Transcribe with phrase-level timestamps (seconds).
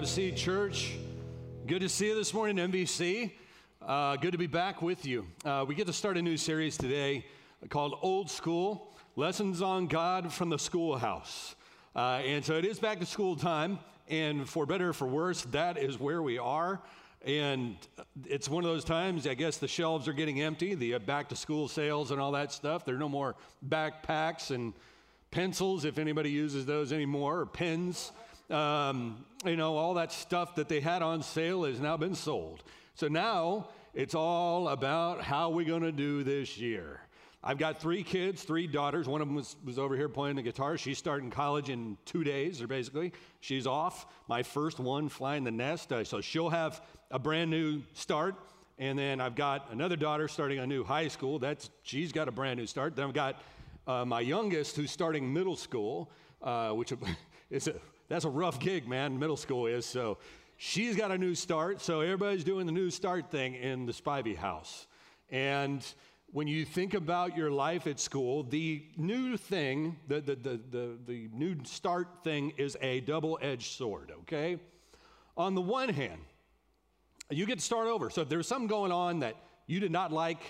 [0.00, 0.94] have a seat, church.
[1.66, 3.32] Good to see you this morning, MVC.
[3.86, 5.26] Uh, good to be back with you.
[5.44, 7.26] Uh, we get to start a new series today
[7.68, 11.54] called Old School Lessons on God from the Schoolhouse.
[11.94, 13.78] Uh, and so it is back to school time,
[14.08, 16.80] and for better or for worse, that is where we are.
[17.26, 17.76] And
[18.24, 21.36] it's one of those times, I guess the shelves are getting empty, the back to
[21.36, 22.86] school sales and all that stuff.
[22.86, 23.36] There are no more
[23.68, 24.72] backpacks and
[25.30, 28.12] pencils, if anybody uses those anymore, or pens.
[28.50, 32.62] Um, you know, all that stuff that they had on sale has now been sold.
[32.94, 37.00] So now it's all about how we're going to do this year.
[37.42, 39.08] I've got three kids, three daughters.
[39.08, 40.76] One of them was, was over here playing the guitar.
[40.76, 43.12] She's starting college in two days, or basically.
[43.40, 44.06] She's off.
[44.28, 45.90] My first one flying the nest.
[45.90, 48.34] Uh, so she'll have a brand new start.
[48.78, 51.38] And then I've got another daughter starting a new high school.
[51.38, 52.94] That's she's got a brand new start.
[52.94, 53.40] Then I've got
[53.86, 56.10] uh, my youngest who's starting middle school,
[56.42, 56.92] uh, which
[57.50, 57.74] is a
[58.10, 59.18] that's a rough gig, man.
[59.18, 60.18] Middle school is so.
[60.56, 64.36] She's got a new start, so everybody's doing the new start thing in the Spivey
[64.36, 64.88] house.
[65.30, 65.86] And
[66.32, 70.98] when you think about your life at school, the new thing, the, the, the, the,
[71.06, 74.58] the new start thing is a double edged sword, okay?
[75.36, 76.20] On the one hand,
[77.30, 78.10] you get to start over.
[78.10, 79.36] So if there's something going on that
[79.68, 80.40] you did not like,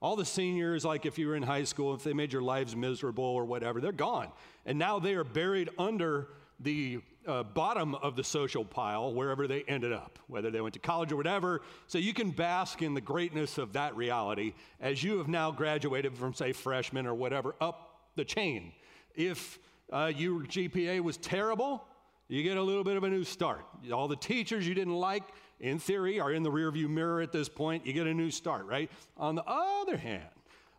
[0.00, 2.76] all the seniors, like if you were in high school, if they made your lives
[2.76, 4.28] miserable or whatever, they're gone.
[4.64, 6.28] And now they are buried under
[6.62, 10.80] the uh, bottom of the social pile wherever they ended up, whether they went to
[10.80, 11.62] college or whatever.
[11.86, 16.16] So you can bask in the greatness of that reality as you have now graduated
[16.16, 18.72] from, say, freshman or whatever up the chain.
[19.14, 19.58] If
[19.92, 21.84] uh, your GPA was terrible,
[22.28, 23.64] you get a little bit of a new start.
[23.92, 25.24] All the teachers you didn't like,
[25.60, 27.86] in theory, are in the rearview mirror at this point.
[27.86, 28.90] You get a new start, right?
[29.16, 30.24] On the other hand,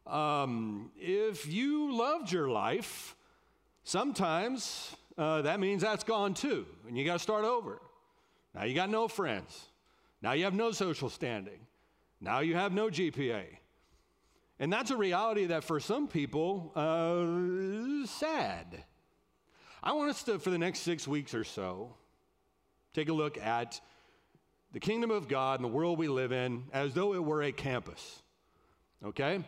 [0.07, 3.15] um, if you loved your life,
[3.83, 7.79] sometimes uh, that means that's gone too, and you got to start over.
[8.55, 9.67] Now you got no friends.
[10.21, 11.59] Now you have no social standing.
[12.21, 13.43] Now you have no GPA.
[14.59, 18.83] And that's a reality that for some people uh, is sad.
[19.83, 21.95] I want us to, for the next six weeks or so,
[22.93, 23.81] take a look at
[24.71, 27.51] the kingdom of God and the world we live in as though it were a
[27.51, 28.21] campus.
[29.03, 29.43] Okay?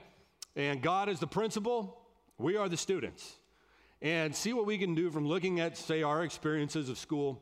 [0.55, 1.97] And God is the principal,
[2.37, 3.35] we are the students
[4.01, 7.41] and see what we can do from looking at, say, our experiences of school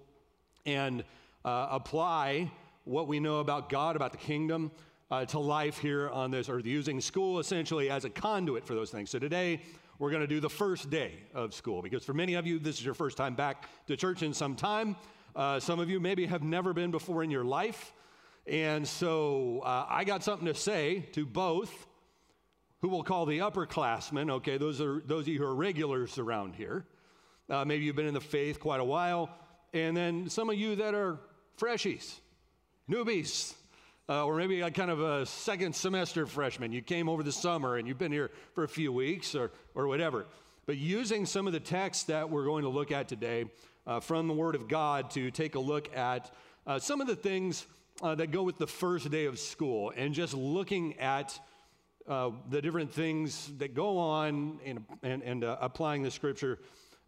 [0.66, 1.04] and
[1.44, 2.52] uh, apply
[2.86, 4.72] what we know about God, about the kingdom,
[5.12, 8.92] uh, to life here on this earth, using school essentially as a conduit for those
[8.92, 9.10] things.
[9.10, 9.62] So today,
[10.00, 12.80] we're going to do the first day of school because for many of you, this
[12.80, 14.96] is your first time back to church in some time.
[15.36, 17.94] Uh, some of you maybe have never been before in your life.
[18.48, 21.88] And so uh, I got something to say to both
[22.84, 24.30] who we'll call the upperclassmen.
[24.30, 26.86] Okay, those are those of you who are regulars around here.
[27.50, 29.30] Uh, maybe you've been in the faith quite a while,
[29.74, 31.18] and then some of you that are
[31.58, 32.16] freshies,
[32.90, 33.54] newbies,
[34.10, 36.74] uh, or maybe like kind of a second semester freshman.
[36.74, 39.88] You came over the summer and you've been here for a few weeks or or
[39.88, 40.26] whatever.
[40.66, 43.46] But using some of the texts that we're going to look at today
[43.88, 46.34] uh, from the Word of God to take a look at
[46.68, 47.66] uh, some of the things
[48.02, 51.40] uh, that go with the first day of school, and just looking at
[52.08, 56.60] uh, the different things that go on and, and, and uh, applying the scripture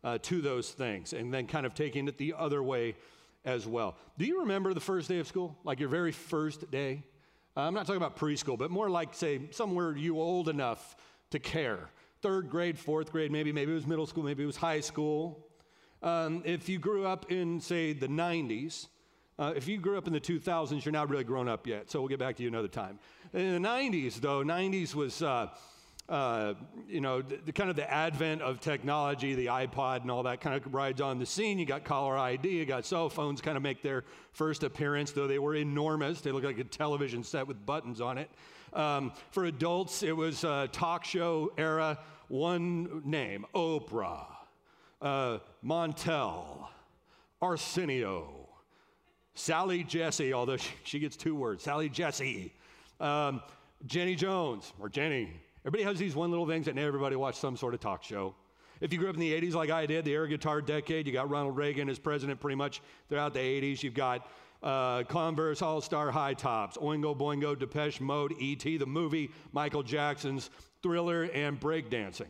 [0.03, 2.95] uh, to those things, and then kind of taking it the other way
[3.43, 3.95] as well.
[4.17, 5.57] Do you remember the first day of school?
[5.63, 7.03] Like your very first day?
[7.57, 10.95] Uh, I'm not talking about preschool, but more like, say, somewhere you old enough
[11.31, 11.89] to care.
[12.21, 15.47] Third grade, fourth grade, maybe, maybe it was middle school, maybe it was high school.
[16.01, 18.87] Um, if you grew up in, say, the 90s,
[19.37, 21.99] uh, if you grew up in the 2000s, you're not really grown up yet, so
[21.99, 22.99] we'll get back to you another time.
[23.33, 25.47] In the 90s, though, 90s was, uh,
[26.07, 26.53] uh,
[26.87, 30.39] you know, the, the, kind of the advent of technology, the iPod and all that
[30.39, 31.59] kind of rides on the scene.
[31.59, 35.27] You got caller ID, you got cell phones kind of make their first appearance, though
[35.27, 36.21] they were enormous.
[36.21, 38.29] They look like a television set with buttons on it.
[38.71, 44.27] Um, for adults, it was a talk show era, one name Oprah,
[45.01, 46.67] uh, Montel,
[47.41, 48.44] Arsenio.
[49.35, 52.53] Sally Jessy, although she, she gets two words, Sally Jessy,
[52.99, 53.41] Um,
[53.85, 55.29] Jenny Jones, or Jenny.
[55.65, 58.33] Everybody has these one little things that everybody watched some sort of talk show.
[58.81, 61.13] If you grew up in the 80s like I did, the air guitar decade, you
[61.13, 63.83] got Ronald Reagan as president pretty much throughout the 80s.
[63.83, 64.29] You've got
[64.63, 70.49] uh, Converse All Star High Tops, Oingo Boingo, Depeche Mode, E.T., the movie, Michael Jackson's
[70.81, 72.27] Thriller, and breakdancing.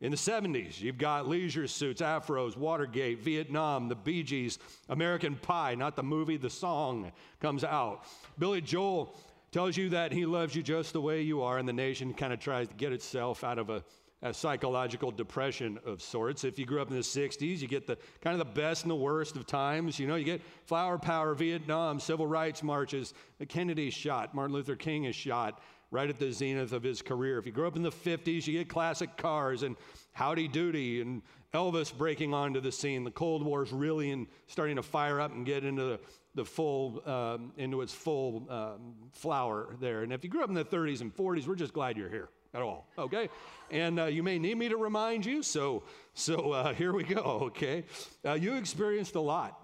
[0.00, 4.58] In the 70s, you've got leisure suits, afros, Watergate, Vietnam, the Bee Gees,
[4.88, 8.04] American Pie, not the movie, the song comes out.
[8.38, 9.14] Billy Joel
[9.52, 12.32] tells you that he loves you just the way you are, and the nation kind
[12.32, 13.84] of tries to get itself out of a
[14.22, 16.44] a psychological depression of sorts.
[16.44, 18.90] If you grew up in the 60s, you get the kind of the best and
[18.90, 19.98] the worst of times.
[19.98, 23.14] You know, you get flower power, Vietnam, civil rights marches,
[23.48, 27.38] Kennedy shot, Martin Luther King is shot right at the zenith of his career.
[27.38, 29.76] If you grew up in the 50s, you get classic cars and
[30.12, 31.22] Howdy Doody and
[31.52, 33.02] Elvis breaking onto the scene.
[33.02, 36.00] The Cold War is really in, starting to fire up and get into the,
[36.34, 40.02] the full, um, into its full um, flower there.
[40.02, 42.28] And if you grew up in the 30s and 40s, we're just glad you're here
[42.54, 43.28] at all, okay?
[43.70, 45.82] And uh, you may need me to remind you, so,
[46.14, 47.84] so uh, here we go, okay?
[48.24, 49.56] Uh, you experienced a lot.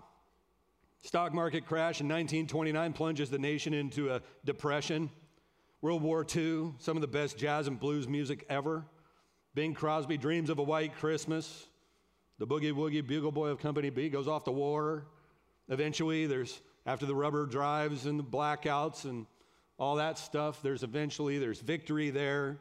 [1.02, 5.08] Stock market crash in 1929 plunges the nation into a depression.
[5.82, 8.84] World War II, some of the best jazz and blues music ever.
[9.54, 11.66] Bing Crosby dreams of a white Christmas.
[12.38, 15.06] The boogie woogie bugle boy of Company B goes off to war.
[15.68, 19.26] Eventually, there's after the rubber drives and the blackouts and
[19.78, 22.58] all that stuff, there's eventually there's victory there.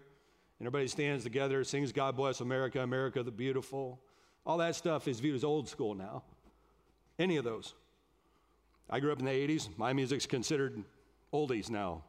[0.59, 3.99] And everybody stands together, sings God Bless America, America the Beautiful.
[4.45, 6.23] All that stuff is viewed as old school now.
[7.19, 7.73] Any of those.
[8.89, 9.69] I grew up in the 80s.
[9.77, 10.83] My music's considered
[11.33, 12.03] oldies now.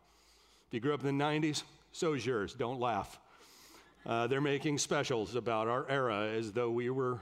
[0.69, 2.53] If you grew up in the 90s, so is yours.
[2.55, 3.21] Don't laugh.
[4.05, 7.21] Uh, they're making specials about our era as though we were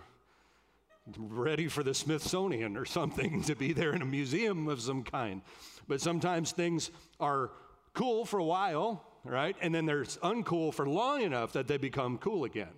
[1.19, 5.43] ready for the Smithsonian or something to be there in a museum of some kind.
[5.87, 7.51] But sometimes things are
[7.93, 9.55] cool for a while, right?
[9.61, 12.73] And then they're uncool for long enough that they become cool again.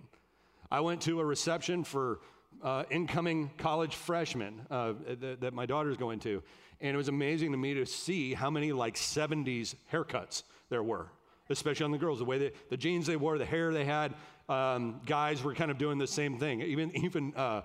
[0.69, 2.19] I went to a reception for
[2.61, 4.93] uh, incoming college freshmen uh,
[5.39, 6.43] that my daughter's going to,
[6.81, 11.07] and it was amazing to me to see how many like 70s haircuts there were,
[11.49, 12.19] especially on the girls.
[12.19, 14.13] The way they, the jeans they wore, the hair they had.
[14.49, 16.61] Um, guys were kind of doing the same thing.
[16.61, 17.61] Even even uh,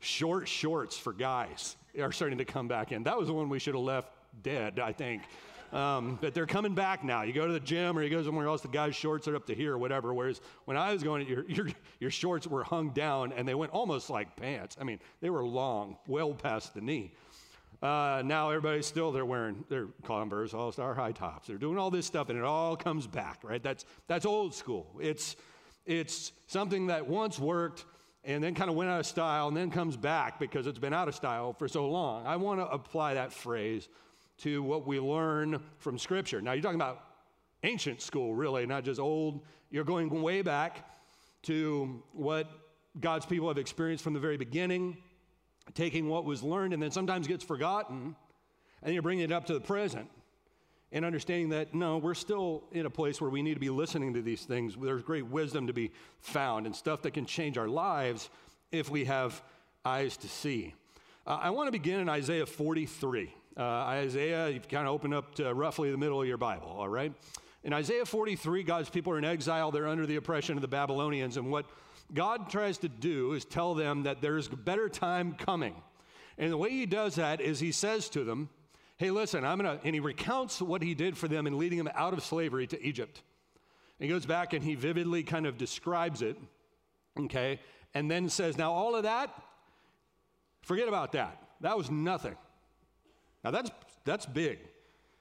[0.00, 3.02] short shorts for guys are starting to come back in.
[3.04, 4.12] That was the one we should have left
[4.42, 5.22] dead, I think.
[5.72, 7.22] Um, but they're coming back now.
[7.22, 9.46] You go to the gym or you go somewhere else, the guy's shorts are up
[9.46, 10.12] to here or whatever.
[10.12, 11.68] Whereas when I was going, your, your,
[12.00, 14.76] your shorts were hung down and they went almost like pants.
[14.80, 17.12] I mean, they were long, well past the knee.
[17.82, 21.48] Uh, now everybody's still they're wearing their Converse All Star high tops.
[21.48, 23.62] They're doing all this stuff, and it all comes back, right?
[23.62, 24.98] That's that's old school.
[25.00, 25.36] It's
[25.86, 27.86] it's something that once worked
[28.24, 30.92] and then kind of went out of style, and then comes back because it's been
[30.92, 32.26] out of style for so long.
[32.26, 33.88] I want to apply that phrase
[34.38, 36.40] to what we learn from Scripture.
[36.40, 37.02] Now, you're talking about
[37.62, 39.40] ancient school, really, not just old.
[39.70, 40.86] You're going way back
[41.42, 42.50] to what
[42.98, 44.98] God's people have experienced from the very beginning,
[45.74, 48.16] taking what was learned and then sometimes gets forgotten,
[48.82, 50.08] and you're bringing it up to the present
[50.92, 54.14] and understanding that no, we're still in a place where we need to be listening
[54.14, 54.74] to these things.
[54.80, 58.28] There's great wisdom to be found and stuff that can change our lives
[58.72, 59.40] if we have
[59.84, 60.74] eyes to see.
[61.26, 63.32] Uh, I want to begin in Isaiah 43.
[63.56, 66.88] Uh, Isaiah, you've kind of opened up to roughly the middle of your Bible, all
[66.88, 67.12] right?
[67.62, 69.70] In Isaiah 43, God's people are in exile.
[69.70, 71.36] They're under the oppression of the Babylonians.
[71.36, 71.66] And what
[72.14, 75.74] God tries to do is tell them that there's a better time coming.
[76.38, 78.48] And the way he does that is he says to them,
[78.96, 81.90] Hey, listen, I'm to, and he recounts what he did for them in leading them
[81.94, 83.22] out of slavery to Egypt.
[83.98, 86.36] And he goes back and he vividly kind of describes it,
[87.18, 87.60] okay?
[87.94, 89.30] And then says, Now, all of that,
[90.62, 91.42] forget about that.
[91.62, 92.36] That was nothing.
[93.44, 93.70] Now that's,
[94.04, 94.58] that's big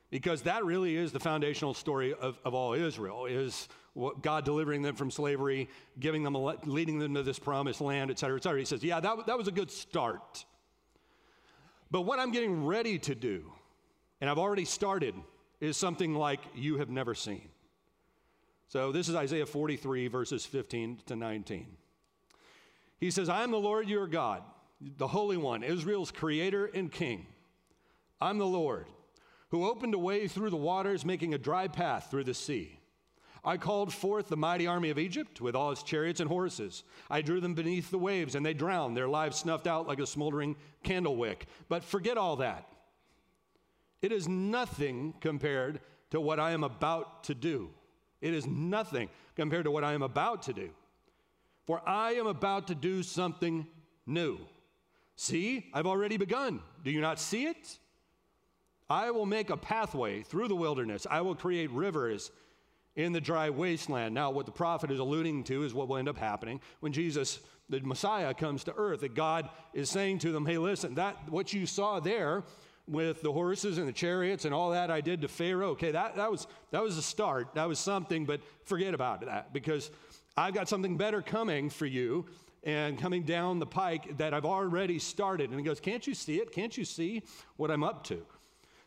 [0.10, 3.68] because that really is the foundational story of, of all Israel is
[4.22, 5.70] God delivering them from slavery,
[6.00, 8.60] giving them, leading them to this promised land, et cetera, et cetera.
[8.60, 10.46] He says, yeah, that, that was a good start.
[11.92, 13.52] But what I'm getting ready to do,
[14.22, 15.16] and I've already started,
[15.60, 17.50] is something like you have never seen.
[18.68, 21.66] So this is Isaiah 43, verses 15 to 19.
[23.00, 24.44] He says, I am the Lord your God,
[24.80, 27.26] the Holy One, Israel's creator and king.
[28.22, 28.88] I'm the Lord,
[29.50, 32.79] who opened a way through the waters, making a dry path through the sea.
[33.44, 36.84] I called forth the mighty army of Egypt with all its chariots and horses.
[37.10, 40.08] I drew them beneath the waves, and they drowned, their lives snuffed out like a
[40.08, 41.48] smoldering candle wick.
[41.70, 42.68] But forget all that.
[44.02, 45.80] It is nothing compared
[46.12, 47.70] to what I am about to do.
[48.22, 50.70] It is nothing compared to what I am about to do.
[51.66, 53.68] For I am about to do something
[54.06, 54.40] new.
[55.16, 56.62] See, I've already begun.
[56.84, 57.78] Do you not see it?
[58.90, 61.06] I will make a pathway through the wilderness.
[61.10, 62.32] I will create rivers
[62.96, 64.14] in the dry wasteland.
[64.14, 67.40] Now, what the prophet is alluding to is what will end up happening when Jesus,
[67.70, 69.02] the Messiah, comes to earth.
[69.02, 72.44] That God is saying to them, hey, listen, that what you saw there
[72.88, 76.16] with the horses and the chariots and all that I did to Pharaoh, okay, that,
[76.16, 77.54] that, was, that was a start.
[77.54, 79.92] That was something, but forget about that because
[80.36, 82.26] I've got something better coming for you
[82.64, 85.52] and coming down the pike that I've already started.
[85.52, 86.52] And he goes, Can't you see it?
[86.52, 87.24] Can't you see
[87.58, 88.26] what I'm up to?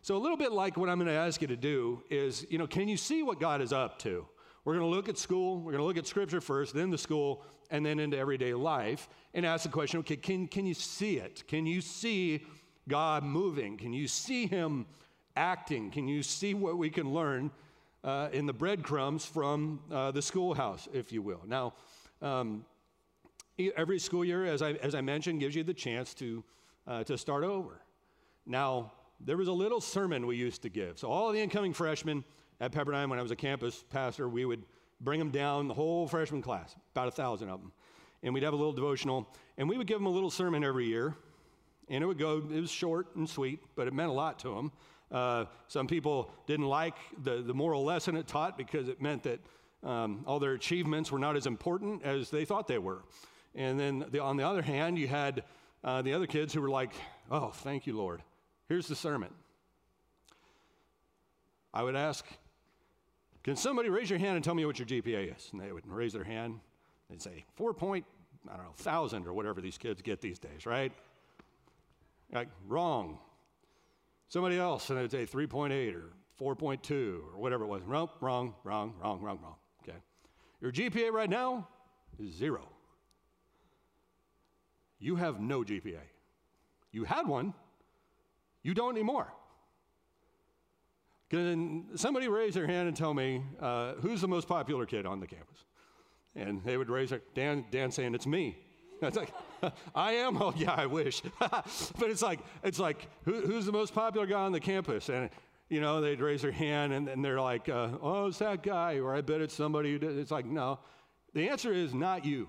[0.04, 2.58] So, a little bit like what I'm going to ask you to do is, you
[2.58, 4.26] know, can you see what God is up to?
[4.64, 6.98] We're going to look at school, we're going to look at scripture first, then the
[6.98, 11.18] school, and then into everyday life, and ask the question okay, can, can you see
[11.18, 11.44] it?
[11.46, 12.44] Can you see
[12.88, 13.76] God moving?
[13.76, 14.86] Can you see Him
[15.36, 15.92] acting?
[15.92, 17.52] Can you see what we can learn
[18.02, 21.42] uh, in the breadcrumbs from uh, the schoolhouse, if you will?
[21.46, 21.74] Now,
[22.20, 22.64] um,
[23.76, 26.42] every school year, as I, as I mentioned, gives you the chance to,
[26.88, 27.80] uh, to start over.
[28.46, 28.90] Now,
[29.24, 30.98] there was a little sermon we used to give.
[30.98, 32.24] So, all the incoming freshmen
[32.60, 34.62] at Pepperdine, when I was a campus pastor, we would
[35.00, 37.72] bring them down, the whole freshman class, about a thousand of them.
[38.22, 40.86] And we'd have a little devotional, and we would give them a little sermon every
[40.86, 41.14] year.
[41.88, 44.54] And it would go, it was short and sweet, but it meant a lot to
[44.54, 44.72] them.
[45.10, 49.40] Uh, some people didn't like the, the moral lesson it taught because it meant that
[49.82, 53.02] um, all their achievements were not as important as they thought they were.
[53.54, 55.42] And then the, on the other hand, you had
[55.84, 56.92] uh, the other kids who were like,
[57.30, 58.22] oh, thank you, Lord.
[58.72, 59.28] Here's the sermon.
[61.74, 62.24] I would ask,
[63.44, 65.50] can somebody raise your hand and tell me what your GPA is?
[65.52, 66.58] And they would raise their hand.
[67.10, 68.06] They'd say, four point,
[68.50, 70.90] I don't know, thousand or whatever these kids get these days, right?
[72.32, 73.18] Like, wrong.
[74.28, 77.82] Somebody else, and they'd say 3.8 or 4.2 or whatever it was.
[77.82, 79.56] Wrong, wrong, wrong, wrong, wrong.
[79.82, 79.98] Okay.
[80.62, 81.68] Your GPA right now
[82.18, 82.70] is zero.
[84.98, 86.00] You have no GPA.
[86.90, 87.52] You had one,
[88.62, 89.32] you don't anymore.
[91.32, 95.18] Can somebody raise their hand and tell me uh, who's the most popular kid on
[95.18, 95.64] the campus?
[96.36, 97.64] And they would raise their Dan.
[97.70, 98.58] Dan saying it's me.
[99.02, 99.34] It's like
[99.96, 100.40] I am.
[100.40, 101.22] Oh yeah, I wish.
[101.40, 105.08] but it's like it's like who, who's the most popular guy on the campus?
[105.08, 105.28] And
[105.68, 108.98] you know they'd raise their hand and, and they're like, uh, oh, it's that guy,
[108.98, 110.16] or I bet it's somebody who did.
[110.18, 110.78] It's like no.
[111.34, 112.46] The answer is not you.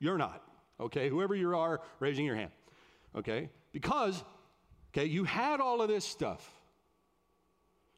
[0.00, 0.42] You're not.
[0.80, 2.50] Okay, whoever you are, raising your hand.
[3.14, 4.24] Okay, because
[4.92, 6.48] Okay, you had all of this stuff.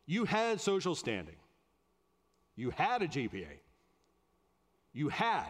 [0.06, 1.36] You had social standing.
[2.54, 3.46] You had a GPA.
[4.92, 5.46] You had.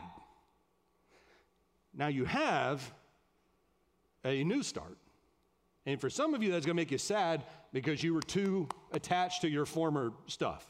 [1.94, 2.92] Now you have
[4.24, 4.96] a new start.
[5.84, 8.68] And for some of you, that's going to make you sad because you were too
[8.92, 10.64] attached to your former stuff.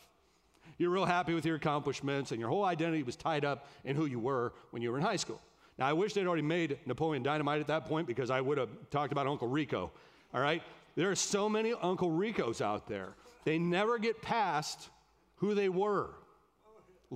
[0.79, 4.07] You're real happy with your accomplishments, and your whole identity was tied up in who
[4.07, 5.41] you were when you were in high school.
[5.79, 8.71] Now, I wish they'd already made Napoleon Dynamite at that point because I would have
[8.91, 9.93] talked about Uncle Rico
[10.35, 10.63] all right?
[10.95, 13.15] There are so many Uncle Ricos out there.
[13.45, 14.91] They never get past
[15.37, 16.11] who they were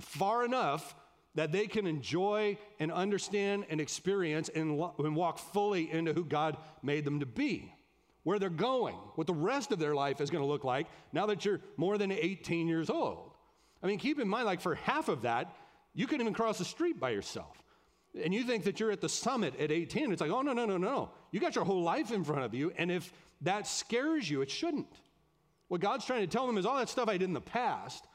[0.01, 0.95] far enough
[1.35, 6.57] that they can enjoy and understand and experience and, and walk fully into who God
[6.83, 7.73] made them to be,
[8.23, 11.27] where they're going, what the rest of their life is going to look like now
[11.27, 13.33] that you're more than 18 years old.
[13.83, 15.55] I mean, keep in mind, like for half of that,
[15.95, 17.63] you couldn't even cross the street by yourself.
[18.23, 20.13] And you think that you're at the summit at 18.
[20.13, 21.11] It's like, oh, no, no, no, no.
[21.33, 22.73] You got your whole life in front of you.
[22.77, 24.87] And if that scares you, it shouldn't.
[25.69, 28.07] What God's trying to tell them is all that stuff I did in the past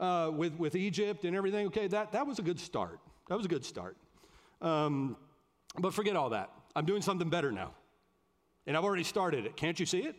[0.00, 2.98] uh, with, with Egypt and everything, okay, that, that was a good start.
[3.28, 3.96] That was a good start.
[4.60, 5.16] Um,
[5.78, 6.50] but forget all that.
[6.76, 7.72] I'm doing something better now.
[8.66, 9.56] And I've already started it.
[9.56, 10.16] Can't you see it?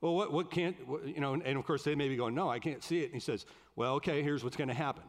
[0.00, 2.34] Well, what, what can't, what, you know, and, and of course they may be going,
[2.34, 3.06] no, I can't see it.
[3.06, 5.02] And he says, well, okay, here's what's going to happen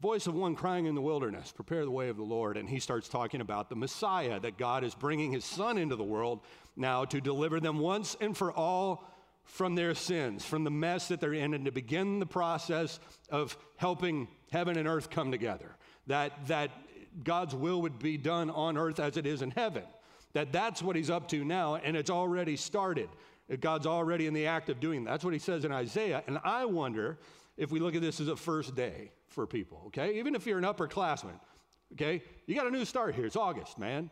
[0.00, 2.56] voice of one crying in the wilderness, prepare the way of the Lord.
[2.56, 6.04] And he starts talking about the Messiah, that God is bringing his son into the
[6.04, 6.40] world
[6.76, 9.04] now to deliver them once and for all
[9.44, 13.00] from their sins, from the mess that they're in, and to begin the process
[13.30, 15.74] of helping heaven and earth come together.
[16.06, 16.70] That, that
[17.24, 19.84] God's will would be done on earth as it is in heaven.
[20.34, 23.08] That that's what he's up to now, and it's already started.
[23.60, 25.10] God's already in the act of doing that.
[25.12, 26.22] That's what he says in Isaiah.
[26.26, 27.18] And I wonder
[27.56, 30.18] if we look at this as a first day for people, okay?
[30.18, 31.38] Even if you're an upperclassman,
[31.92, 32.20] okay?
[32.46, 33.24] You got a new start here.
[33.24, 34.10] It's August, man.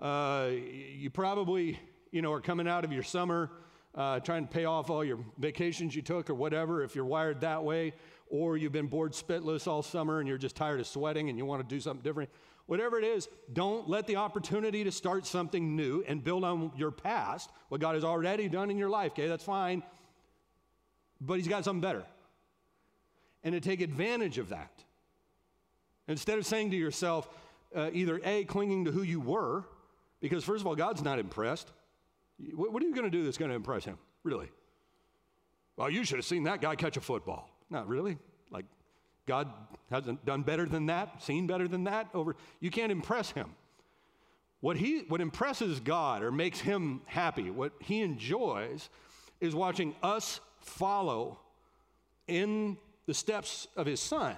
[0.00, 0.52] Uh,
[0.96, 1.78] you probably,
[2.12, 3.50] you know, are coming out of your summer
[3.94, 7.42] uh, trying to pay off all your vacations you took or whatever, if you're wired
[7.42, 7.92] that way,
[8.30, 11.44] or you've been bored spitless all summer and you're just tired of sweating and you
[11.44, 12.30] want to do something different.
[12.64, 16.90] Whatever it is, don't let the opportunity to start something new and build on your
[16.90, 19.28] past, what God has already done in your life, okay?
[19.28, 19.82] That's fine.
[21.20, 22.06] But He's got something better
[23.44, 24.82] and to take advantage of that.
[26.08, 27.28] Instead of saying to yourself,
[27.74, 29.64] uh, either A, clinging to who you were,
[30.20, 31.70] because first of all, God's not impressed.
[32.54, 34.50] What, what are you going to do that's going to impress Him, really?
[35.76, 37.50] Well, you should have seen that guy catch a football.
[37.70, 38.18] Not really.
[38.50, 38.64] Like,
[39.26, 39.50] God
[39.90, 42.36] hasn't done better than that, seen better than that over.
[42.60, 43.50] You can't impress Him.
[44.60, 48.88] What, he, what impresses God or makes Him happy, what He enjoys,
[49.40, 51.38] is watching us follow
[52.26, 54.34] in the steps of his son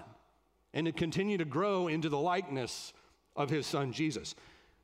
[0.75, 2.92] and to continue to grow into the likeness
[3.35, 4.35] of his son Jesus.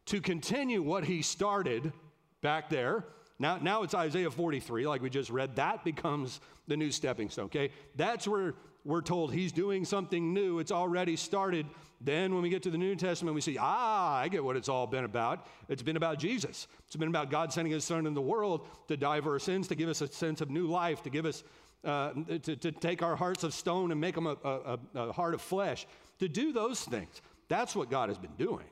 [0.07, 1.93] To continue what he started
[2.41, 3.05] back there,
[3.39, 5.57] Now, now it's Isaiah 43, like we just read.
[5.57, 7.71] That becomes the new stepping stone, okay?
[7.97, 10.61] That's where we're told he's doing something new.
[10.61, 11.67] It's already started.
[12.01, 14.69] Then, when we get to the New Testament, we see, ah, I get what it's
[14.69, 15.47] all been about.
[15.69, 16.69] It's been about Jesus.
[16.87, 19.67] It's been about God sending his son in the world to die for our sins,
[19.69, 21.43] to give us a sense of new life, to give us,
[21.85, 22.13] uh,
[22.43, 25.41] to, to take our hearts of stone and make them a, a, a heart of
[25.41, 25.87] flesh,
[26.19, 27.21] to do those things.
[27.49, 28.67] That's what God has been doing.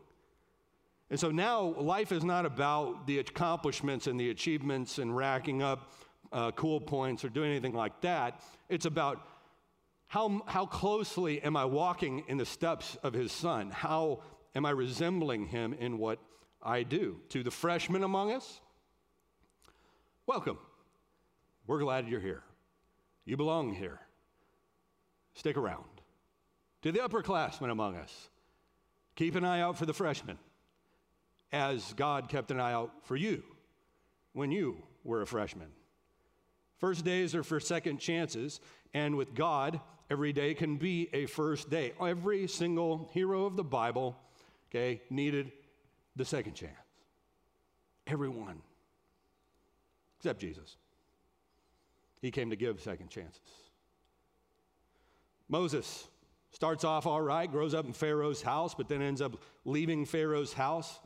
[1.11, 5.93] And so now life is not about the accomplishments and the achievements and racking up
[6.33, 8.41] uh, cool points or doing anything like that.
[8.69, 9.27] It's about
[10.07, 13.71] how, how closely am I walking in the steps of his son?
[13.71, 14.23] How
[14.55, 16.21] am I resembling him in what
[16.63, 17.21] I do?
[17.31, 18.61] To the freshmen among us,
[20.27, 20.59] welcome.
[21.67, 22.43] We're glad you're here.
[23.25, 24.01] You belong here.
[25.35, 25.85] Stick around.
[26.83, 28.31] To the upperclassmen among us,
[29.15, 30.39] keep an eye out for the freshmen
[31.53, 33.43] as God kept an eye out for you
[34.33, 35.69] when you were a freshman.
[36.79, 38.61] First days are for second chances,
[38.95, 41.93] and with God, every day can be a first day.
[42.01, 44.17] Every single hero of the Bible,
[44.71, 45.53] okay, needed
[46.17, 46.73] the second chance.
[48.07, 48.63] Everyone,
[50.19, 50.77] except Jesus.
[52.21, 53.41] He came to give second chances.
[55.49, 56.07] Moses
[56.51, 60.53] starts off all right, grows up in Pharaoh's house, but then ends up leaving Pharaoh's
[60.53, 61.01] house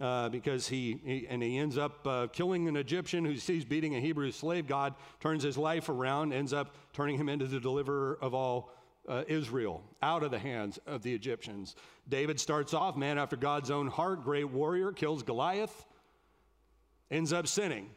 [0.00, 3.94] uh, because he, he, and he ends up uh, killing an Egyptian who sees beating
[3.94, 4.66] a Hebrew slave.
[4.66, 8.72] God turns his life around, ends up turning him into the deliverer of all
[9.08, 11.76] uh, Israel out of the hands of the Egyptians.
[12.08, 15.84] David starts off, man after God's own heart, great warrior, kills Goliath,
[17.10, 17.90] ends up sinning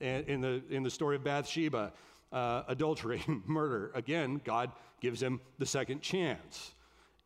[0.00, 1.92] in the, in the story of Bathsheba,
[2.32, 3.90] uh, adultery, murder.
[3.94, 6.74] Again, God gives him the second chance.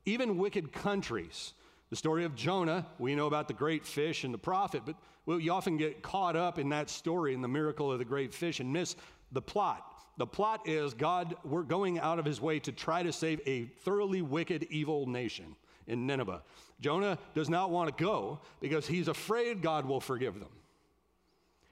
[0.06, 1.54] Even wicked countries
[1.94, 4.96] the story of Jonah, we know about the great fish and the prophet, but
[5.26, 8.58] we often get caught up in that story and the miracle of the great fish
[8.58, 8.96] and miss
[9.30, 10.04] the plot.
[10.16, 13.66] The plot is God, we're going out of his way to try to save a
[13.84, 15.54] thoroughly wicked, evil nation
[15.86, 16.42] in Nineveh.
[16.80, 20.50] Jonah does not want to go because he's afraid God will forgive them.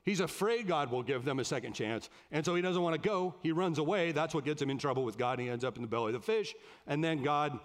[0.04, 2.10] He's afraid God will give them a second chance.
[2.32, 3.34] And so he doesn't want to go.
[3.42, 4.12] He runs away.
[4.12, 5.38] That's what gets him in trouble with God.
[5.38, 6.54] He ends up in the belly of the fish.
[6.86, 7.58] And then God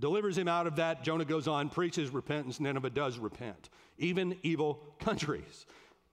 [0.00, 1.04] delivers him out of that.
[1.04, 2.58] Jonah goes on, preaches repentance.
[2.58, 5.66] Nineveh does repent, even evil countries.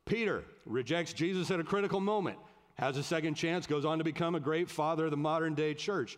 [0.05, 2.37] Peter rejects Jesus at a critical moment,
[2.75, 5.73] has a second chance, goes on to become a great father of the modern day
[5.73, 6.17] church.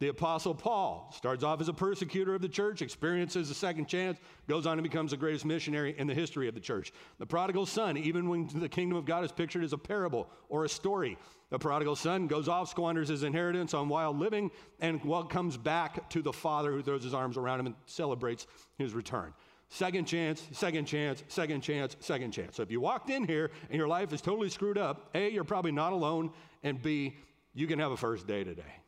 [0.00, 4.18] The Apostle Paul starts off as a persecutor of the church, experiences a second chance,
[4.48, 6.90] goes on and becomes the greatest missionary in the history of the church.
[7.18, 10.64] The prodigal son, even when the kingdom of God is pictured as a parable or
[10.64, 11.18] a story,
[11.50, 16.22] the prodigal son goes off, squanders his inheritance on wild living, and comes back to
[16.22, 18.46] the father who throws his arms around him and celebrates
[18.78, 19.34] his return.
[19.68, 22.56] Second chance, second chance, second chance, second chance.
[22.56, 25.44] So if you walked in here and your life is totally screwed up, A, you're
[25.44, 26.30] probably not alone,
[26.62, 27.18] and B,
[27.52, 28.79] you can have a first day today.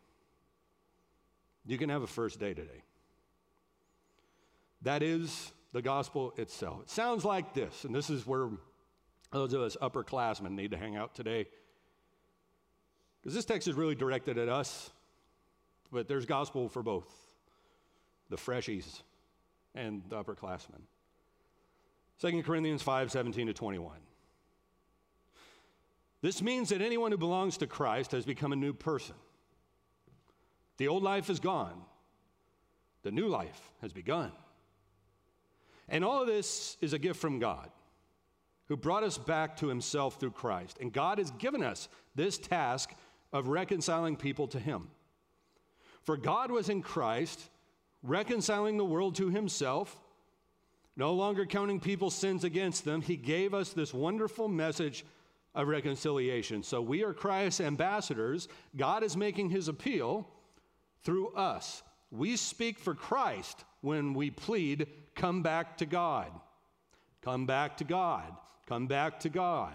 [1.65, 2.83] You can have a first day today.
[4.83, 6.83] That is the gospel itself.
[6.83, 8.49] It sounds like this, and this is where
[9.31, 11.47] those of us upperclassmen need to hang out today.
[13.21, 14.91] Because this text is really directed at us,
[15.93, 17.07] but there's gospel for both
[18.29, 19.03] the freshies
[19.75, 20.81] and the upperclassmen.
[22.21, 23.97] 2 Corinthians 5 17 to 21.
[26.21, 29.17] This means that anyone who belongs to Christ has become a new person.
[30.83, 31.81] The old life is gone,
[33.05, 34.33] the new life has begun.
[35.89, 37.71] And all of this is a gift from God
[38.67, 40.79] who brought us back to himself through Christ.
[40.81, 42.91] And God has given us this task
[43.33, 44.89] of reconciling people to him.
[46.03, 47.49] For God was in Christ,
[48.03, 50.01] reconciling the world to himself,
[50.97, 53.03] no longer counting people's sins against them.
[53.03, 55.05] He gave us this wonderful message
[55.55, 56.65] of reconciliation.
[56.65, 58.49] So we are Christ's ambassadors.
[58.77, 60.27] God is making his appeal
[61.05, 61.83] through us.
[62.11, 66.31] We speak for Christ when we plead, Come back to God.
[67.23, 68.35] Come back to God.
[68.67, 69.75] Come back to God.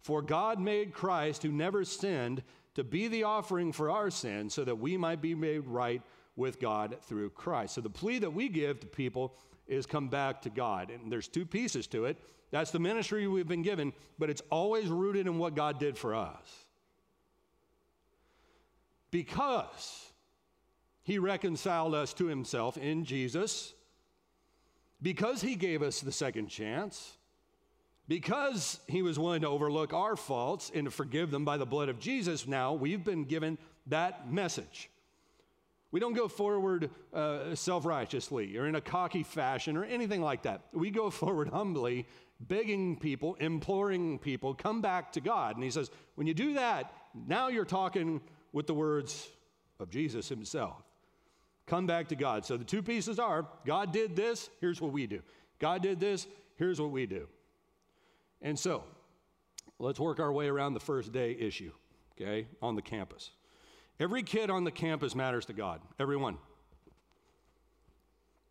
[0.00, 2.42] For God made Christ, who never sinned,
[2.74, 6.02] to be the offering for our sins so that we might be made right
[6.36, 7.74] with God through Christ.
[7.74, 9.34] So the plea that we give to people
[9.66, 10.90] is come back to God.
[10.90, 12.18] And there's two pieces to it.
[12.50, 16.14] That's the ministry we've been given, but it's always rooted in what God did for
[16.14, 16.64] us.
[19.10, 20.05] Because
[21.06, 23.74] he reconciled us to himself in Jesus,
[25.00, 27.16] because he gave us the second chance,
[28.08, 31.88] because he was willing to overlook our faults and to forgive them by the blood
[31.88, 34.90] of Jesus, now we've been given that message.
[35.92, 40.42] We don't go forward uh, self righteously or in a cocky fashion or anything like
[40.42, 40.62] that.
[40.72, 42.04] We go forward humbly,
[42.40, 45.54] begging people, imploring people, come back to God.
[45.54, 46.92] And he says, when you do that,
[47.28, 48.20] now you're talking
[48.52, 49.28] with the words
[49.78, 50.85] of Jesus himself.
[51.66, 52.44] Come back to God.
[52.44, 55.20] So the two pieces are God did this, here's what we do.
[55.58, 56.26] God did this,
[56.56, 57.26] here's what we do.
[58.42, 58.84] And so,
[59.78, 61.72] let's work our way around the first day issue,
[62.12, 63.30] okay, on the campus.
[63.98, 66.38] Every kid on the campus matters to God, everyone.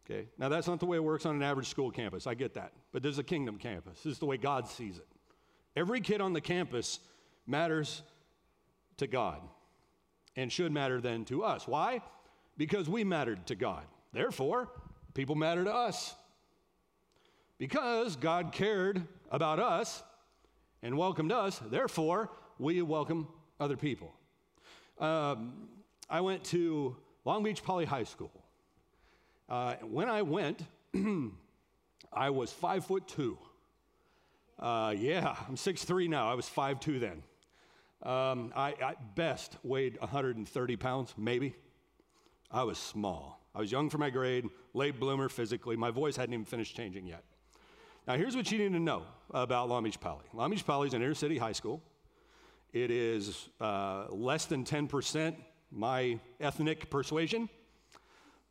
[0.06, 2.28] Okay, now that's not the way it works on an average school campus.
[2.28, 2.74] I get that.
[2.92, 4.02] But this is a kingdom campus.
[4.04, 5.08] This is the way God sees it.
[5.76, 7.00] Every kid on the campus
[7.48, 8.04] matters
[8.98, 9.42] to God
[10.36, 11.68] and should matter then to us.
[11.68, 12.02] Why?
[12.58, 13.84] Because we mattered to God.
[14.14, 14.70] Therefore,
[15.14, 16.16] people matter to us.
[17.58, 20.04] Because God cared about us
[20.82, 23.28] and welcomed us, therefore, we welcome
[23.60, 24.14] other people.
[25.00, 25.54] Um,
[26.10, 28.32] I went to Long Beach Poly High School.
[29.50, 30.62] Uh, when I went,
[32.14, 33.38] I was five foot two.
[34.60, 36.30] Uh, yeah, I'm six three now.
[36.30, 37.24] I was five two then.
[38.04, 41.56] Um, I at best weighed 130 pounds, maybe.
[42.56, 43.42] I was small.
[43.54, 45.76] I was young for my grade, late bloomer physically.
[45.76, 47.26] My voice hadn't even finished changing yet.
[48.08, 50.24] Now, here's what you need to know about Long Beach Poly.
[50.34, 51.82] Long Beach Poly is an inner city high school.
[52.72, 55.36] It is uh, less than 10%
[55.70, 57.50] my ethnic persuasion,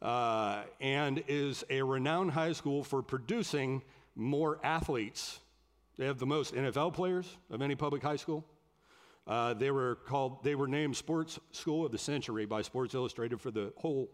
[0.03, 3.81] uh, and is a renowned high school for producing
[4.15, 5.41] more athletes.
[5.97, 8.45] They have the most NFL players of any public high school.
[9.27, 13.41] Uh, they were called, they were named Sports School of the Century by Sports Illustrated
[13.41, 14.11] for the whole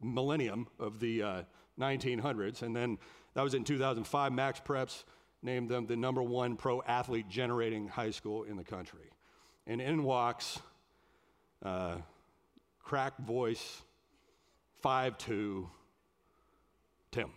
[0.00, 1.44] millennium of the
[1.78, 2.62] 1900s.
[2.62, 2.98] Uh, and then
[3.34, 4.32] that was in 2005.
[4.32, 5.04] Max Preps
[5.42, 9.10] named them the number one pro athlete generating high school in the country.
[9.66, 10.58] And in walks,
[11.62, 11.96] uh,
[12.82, 13.82] cracked voice,
[14.80, 15.68] five-two,
[17.10, 17.30] Tim.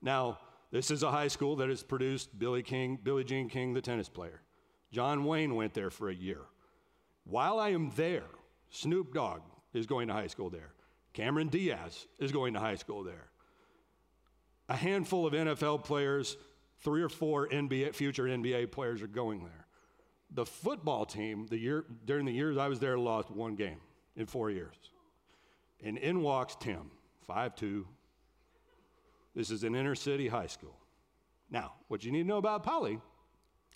[0.00, 0.38] Now,
[0.70, 4.08] this is a high school that has produced Billy King, Billie Jean King, the tennis
[4.08, 4.43] player.
[4.94, 6.42] John Wayne went there for a year.
[7.24, 8.28] While I am there,
[8.70, 9.40] Snoop Dogg
[9.72, 10.72] is going to high school there.
[11.12, 13.26] Cameron Diaz is going to high school there.
[14.68, 16.36] A handful of NFL players,
[16.78, 19.66] three or four NBA, future NBA players are going there.
[20.30, 23.80] The football team, the year, during the years I was there, lost one game
[24.14, 24.76] in four years.
[25.82, 26.92] And in walks Tim,
[27.26, 27.84] five-two.
[29.34, 30.78] This is an inner city high school.
[31.50, 33.00] Now, what you need to know about Poly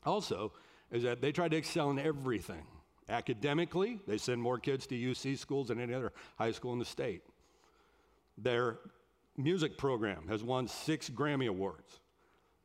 [0.04, 0.52] also
[0.90, 2.64] is that they try to excel in everything.
[3.09, 6.85] Academically, they send more kids to UC schools than any other high school in the
[6.85, 7.22] state.
[8.37, 8.79] Their
[9.37, 12.01] music program has won six Grammy Awards.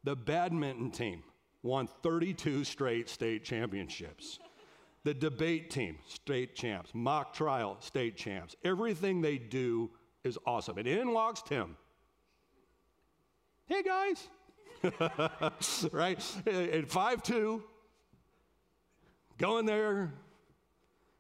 [0.04, 1.24] The badminton team
[1.62, 4.40] won 32 straight state championships.
[5.04, 6.92] The debate team, state champs.
[6.94, 8.56] Mock trial, state champs.
[8.64, 9.90] Everything they do
[10.24, 10.78] is awesome.
[10.78, 11.78] And in walks Tim.
[13.66, 14.28] Hey guys.
[15.92, 16.20] right?
[16.46, 17.62] At 5'2,
[19.44, 20.10] Going there,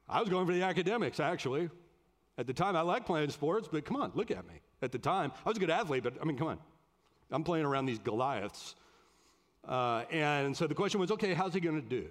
[0.07, 1.69] I was going for the academics, actually.
[2.37, 4.61] At the time, I liked playing sports, but come on, look at me.
[4.81, 6.57] At the time, I was a good athlete, but I mean, come on.
[7.31, 8.75] I'm playing around these Goliaths.
[9.67, 12.07] Uh, and so the question was okay, how's he going to do?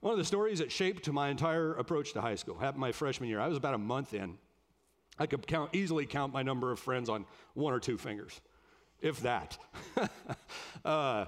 [0.00, 2.90] One of the stories that shaped to my entire approach to high school happened my
[2.90, 3.38] freshman year.
[3.38, 4.38] I was about a month in.
[5.20, 8.40] I could count, easily count my number of friends on one or two fingers,
[9.00, 9.56] if that.
[10.84, 11.26] uh,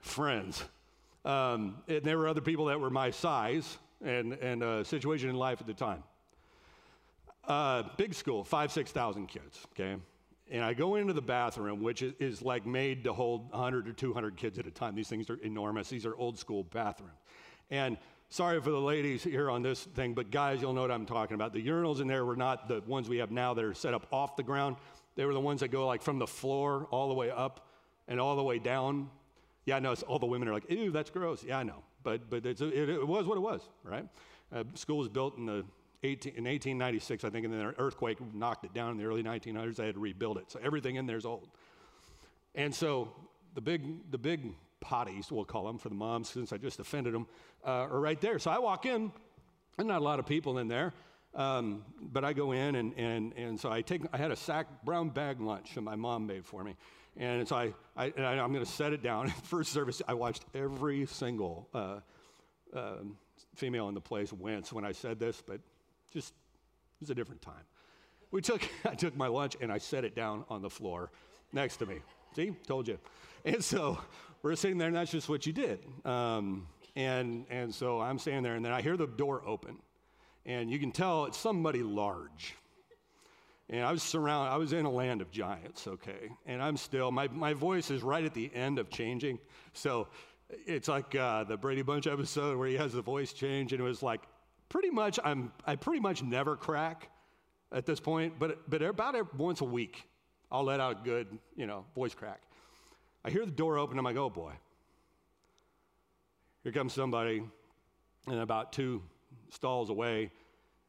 [0.00, 0.64] friends.
[1.24, 5.36] Um, and there were other people that were my size and, and uh, situation in
[5.36, 6.02] life at the time.
[7.44, 9.96] Uh, big school, five, 6,000 kids, okay?
[10.50, 13.92] And I go into the bathroom, which is, is, like made to hold 100 or
[13.92, 14.94] 200 kids at a time.
[14.94, 15.88] These things are enormous.
[15.88, 17.12] These are old school bathrooms.
[17.70, 17.96] And
[18.30, 21.34] sorry for the ladies here on this thing, but guys, you'll know what I'm talking
[21.34, 21.52] about.
[21.52, 24.06] The urinals in there were not the ones we have now that are set up
[24.12, 24.76] off the ground.
[25.14, 27.68] They were the ones that go like from the floor all the way up
[28.08, 29.08] and all the way down
[29.64, 31.44] yeah, I know all the women are like, ew, that's gross.
[31.44, 31.84] Yeah, I know.
[32.02, 34.06] But, but it, it, was what it was, right?
[34.52, 35.64] Uh, school was built in, the
[36.02, 39.22] 18, in 1896, I think, and then an earthquake knocked it down in the early
[39.22, 39.76] 1900s.
[39.76, 40.50] They had to rebuild it.
[40.50, 41.48] So everything in there is old.
[42.54, 43.12] And so
[43.54, 47.12] the big, the big potties, we'll call them for the moms, since I just offended
[47.12, 47.26] them,
[47.66, 48.38] uh, are right there.
[48.38, 49.12] So I walk in,
[49.78, 50.92] and not a lot of people in there.
[51.34, 54.66] Um, but I go in, and, and, and so I take, I had a sack
[54.84, 56.76] brown bag lunch that my mom made for me.
[57.16, 59.28] And so I, I, am going to set it down.
[59.44, 62.00] First service, I watched every single uh,
[62.74, 62.96] uh,
[63.54, 65.60] female in the place wince when I said this, but
[66.12, 67.64] just, it was a different time.
[68.30, 71.10] We took, I took my lunch and I set it down on the floor
[71.52, 71.96] next to me.
[72.36, 72.98] See, told you.
[73.44, 73.98] And so
[74.42, 75.80] we're sitting there, and that's just what you did.
[76.04, 79.78] Um, and, and so I'm standing there, and then I hear the door open.
[80.46, 82.54] and you can tell it's somebody large.
[83.72, 86.32] And I was surrounded, I was in a land of giants, okay?
[86.44, 89.38] And I'm still, my, my voice is right at the end of changing.
[89.74, 90.08] So
[90.66, 93.84] it's like uh, the Brady Bunch episode where he has the voice change, and it
[93.84, 94.22] was like
[94.68, 97.10] pretty much, I'm, I pretty much never crack
[97.70, 100.02] at this point, but, but about once a week,
[100.50, 102.40] I'll let out a good, you know, voice crack.
[103.24, 104.52] I hear the door open, I'm like, oh boy.
[106.64, 107.44] Here comes somebody,
[108.26, 109.00] and about two
[109.50, 110.32] stalls away,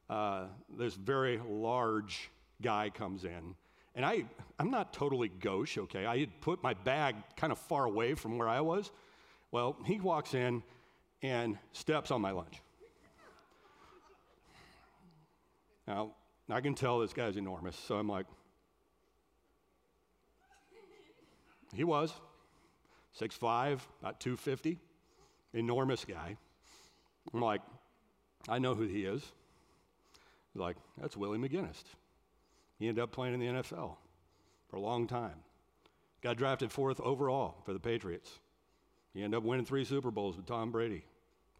[0.09, 0.45] uh,
[0.79, 2.30] this very large
[2.61, 3.55] guy comes in.
[3.95, 4.25] And I,
[4.57, 6.05] I'm not totally gauche, okay?
[6.05, 8.91] I had put my bag kind of far away from where I was.
[9.51, 10.63] Well, he walks in
[11.21, 12.61] and steps on my lunch.
[15.87, 16.11] Now,
[16.49, 18.25] I can tell this guy's enormous, so I'm like,
[21.73, 22.13] he was
[23.19, 24.77] 6'5, about 250,
[25.53, 26.37] enormous guy.
[27.33, 27.61] I'm like,
[28.47, 29.21] I know who he is.
[30.53, 31.83] He's like, that's Willie McGinest.
[32.81, 33.95] He ended up playing in the NFL
[34.67, 35.35] for a long time.
[36.23, 38.39] Got drafted fourth overall for the Patriots.
[39.13, 41.05] He ended up winning three Super Bowls with Tom Brady.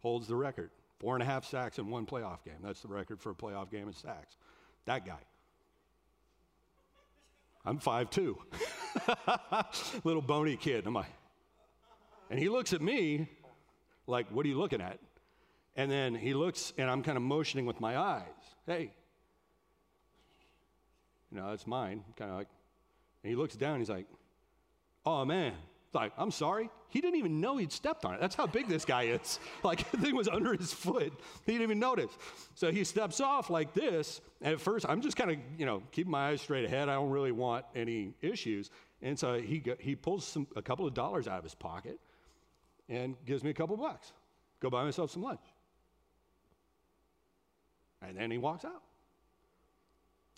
[0.00, 0.70] Holds the record.
[0.98, 2.56] Four and a half sacks in one playoff game.
[2.60, 4.36] That's the record for a playoff game in sacks.
[4.86, 5.20] That guy.
[7.64, 8.34] I'm 5'2.
[10.04, 10.88] Little bony kid.
[10.88, 11.06] I'm like,
[12.30, 13.28] and he looks at me
[14.08, 14.98] like, what are you looking at?
[15.76, 18.24] And then he looks, and I'm kind of motioning with my eyes.
[18.66, 18.90] Hey,
[21.32, 22.04] you know, that's mine.
[22.16, 22.48] Kind of like,
[23.22, 23.78] and he looks down.
[23.78, 24.06] He's like,
[25.06, 25.54] oh man.
[25.94, 26.70] Like, I'm sorry.
[26.88, 28.20] He didn't even know he'd stepped on it.
[28.20, 29.38] That's how big this guy is.
[29.62, 31.12] Like, the thing was under his foot.
[31.44, 32.10] He didn't even notice.
[32.54, 34.20] So he steps off like this.
[34.40, 36.88] And at first, I'm just kind of, you know, keeping my eyes straight ahead.
[36.88, 38.70] I don't really want any issues.
[39.02, 42.00] And so he, he pulls some, a couple of dollars out of his pocket
[42.88, 44.12] and gives me a couple bucks.
[44.60, 45.44] Go buy myself some lunch.
[48.00, 48.82] And then he walks out.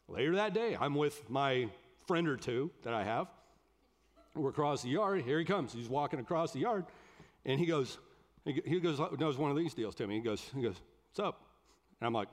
[0.09, 1.69] Later that day, I'm with my
[2.07, 3.29] friend or two that I have.
[4.35, 5.23] We're across the yard.
[5.23, 5.73] Here he comes.
[5.73, 6.85] He's walking across the yard,
[7.45, 7.99] and he goes,
[8.45, 10.17] he goes, knows one of these deals to me.
[10.17, 10.77] He goes, he goes,
[11.11, 11.41] what's up?
[12.01, 12.29] And I'm like,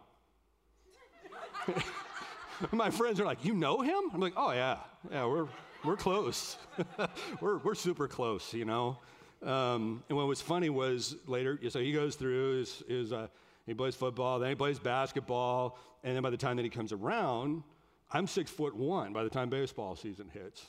[2.72, 4.02] my friends are like, you know him?
[4.14, 4.78] I'm like, oh yeah,
[5.10, 5.48] yeah, we're
[5.86, 6.58] we're close.
[7.42, 8.98] we're we're super close, you know.
[9.44, 13.28] Um, and what was funny was later, so he goes through his, his uh,
[13.66, 16.92] he plays football, then he plays basketball, and then by the time that he comes
[16.92, 17.64] around,
[18.12, 20.66] I'm six foot one by the time baseball season hits.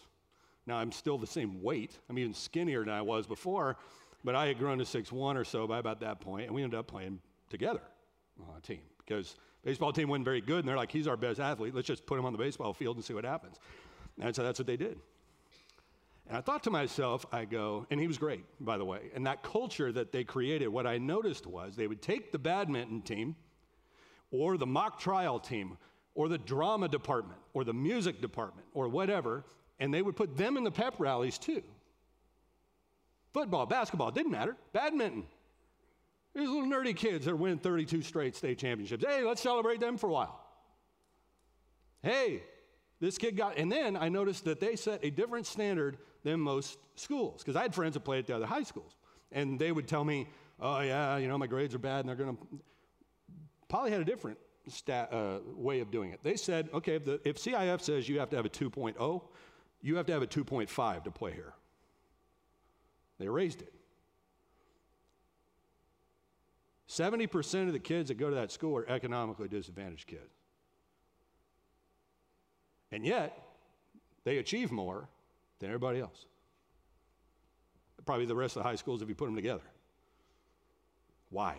[0.66, 1.98] Now I'm still the same weight.
[2.08, 3.76] I'm even skinnier than I was before,
[4.22, 6.62] but I had grown to six one or so by about that point, and we
[6.62, 7.18] ended up playing
[7.50, 7.82] together
[8.40, 11.40] on a team because baseball team wasn't very good, and they're like, he's our best
[11.40, 11.74] athlete.
[11.74, 13.56] Let's just put him on the baseball field and see what happens.
[14.20, 14.98] And so that's what they did.
[16.32, 19.10] And I thought to myself, I go, and he was great, by the way.
[19.14, 23.02] And that culture that they created, what I noticed was they would take the badminton
[23.02, 23.36] team
[24.30, 25.76] or the mock trial team
[26.14, 29.44] or the drama department or the music department or whatever,
[29.78, 31.62] and they would put them in the pep rallies too.
[33.34, 34.56] Football, basketball, didn't matter.
[34.72, 35.24] Badminton.
[36.34, 39.04] These little nerdy kids that winning 32 straight state championships.
[39.06, 40.40] Hey, let's celebrate them for a while.
[42.02, 42.42] Hey,
[43.00, 46.78] this kid got, and then I noticed that they set a different standard than most
[46.94, 47.42] schools.
[47.42, 48.96] Because I had friends that played at the other high schools.
[49.30, 50.28] And they would tell me,
[50.60, 52.42] oh, yeah, you know, my grades are bad and they're going to.
[53.68, 56.20] Poly had a different stat, uh, way of doing it.
[56.22, 59.22] They said, okay, if, the, if CIF says you have to have a 2.0,
[59.80, 61.54] you have to have a 2.5 to play here.
[63.18, 63.72] They raised it.
[66.88, 70.34] 70% of the kids that go to that school are economically disadvantaged kids.
[72.90, 73.38] And yet,
[74.24, 75.08] they achieve more
[75.62, 76.26] than everybody else.
[78.04, 79.62] Probably the rest of the high schools if you put them together.
[81.30, 81.56] Why?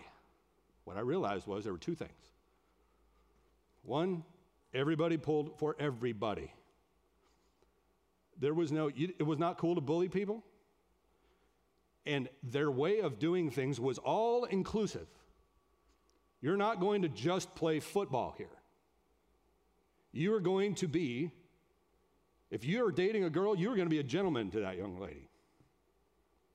[0.83, 2.11] What I realized was there were two things.
[3.81, 4.25] One,
[4.73, 6.51] everybody pulled for everybody.
[8.37, 10.43] There was no, it was not cool to bully people.
[12.05, 15.07] And their way of doing things was all inclusive.
[16.41, 18.47] You're not going to just play football here.
[20.11, 21.31] You are going to be
[22.53, 24.77] if you are dating a girl, you are going to be a gentleman to that
[24.77, 25.27] young lady.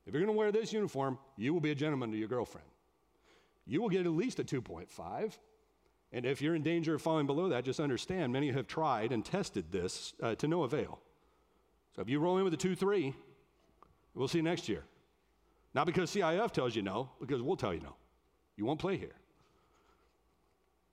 [0.07, 2.69] If you're going to wear this uniform, you will be a gentleman to your girlfriend.
[3.67, 5.33] You will get at least a 2.5.
[6.13, 9.25] And if you're in danger of falling below that, just understand many have tried and
[9.25, 11.01] tested this uh, to no avail.
[11.97, 13.13] So if you roll in with a 2 3,
[14.15, 14.85] we'll see you next year.
[15.75, 17.97] Not because CIF tells you no, because we'll tell you no.
[18.57, 19.17] You won't play here.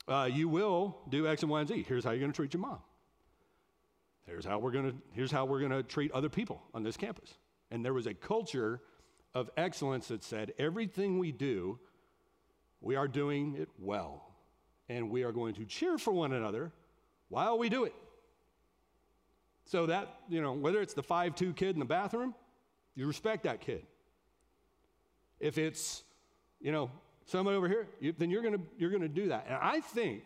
[0.08, 1.86] Uh, you will do X and Y and Z.
[1.88, 2.80] Here's how you're going to treat your mom.
[4.26, 6.98] Here's how we're going to here's how we're going to treat other people on this
[6.98, 7.38] campus.
[7.72, 8.82] And there was a culture
[9.34, 11.80] of excellence that said everything we do,
[12.82, 14.36] we are doing it well.
[14.90, 16.72] and we are going to cheer for one another
[17.30, 17.94] while we do it.
[19.66, 22.36] So that, you know, whether it's the 5-2 kid in the bathroom,
[22.94, 23.84] you respect that kid.
[25.40, 26.04] If it's,
[26.62, 26.92] you know,
[27.26, 29.46] somebody over here, you, then you're gonna you're gonna do that.
[29.48, 30.24] And I think,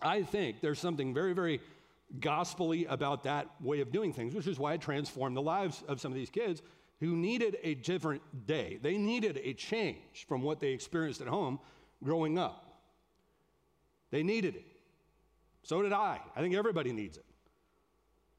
[0.00, 1.60] I think there's something very, very
[2.18, 6.00] gospelly about that way of doing things, which is why it transformed the lives of
[6.00, 6.62] some of these kids
[7.00, 8.78] who needed a different day.
[8.82, 11.58] They needed a change from what they experienced at home
[12.02, 12.66] growing up.
[14.10, 14.66] They needed it.
[15.62, 16.20] So did I.
[16.34, 17.24] I think everybody needs it.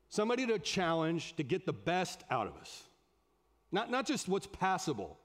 [0.09, 2.83] Somebody to challenge to get the best out of us.
[3.71, 5.17] Not, not just what's passable,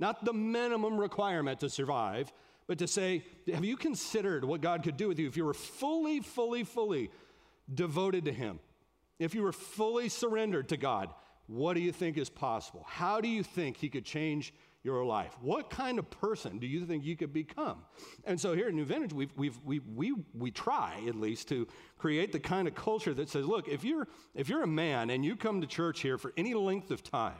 [0.00, 2.32] not the minimum requirement to survive,
[2.66, 5.54] but to say, have you considered what God could do with you if you were
[5.54, 7.10] fully, fully, fully
[7.72, 8.60] devoted to Him?
[9.18, 11.10] If you were fully surrendered to God,
[11.46, 12.84] what do you think is possible?
[12.88, 15.34] How do you think He could change your life?
[15.40, 17.78] What kind of person do you think you could become?
[18.24, 21.66] And so here at New Vintage, we've, we've, we, we, we try at least to
[21.98, 25.24] create the kind of culture that says, look, if you're, if you're a man and
[25.24, 27.32] you come to church here for any length of time,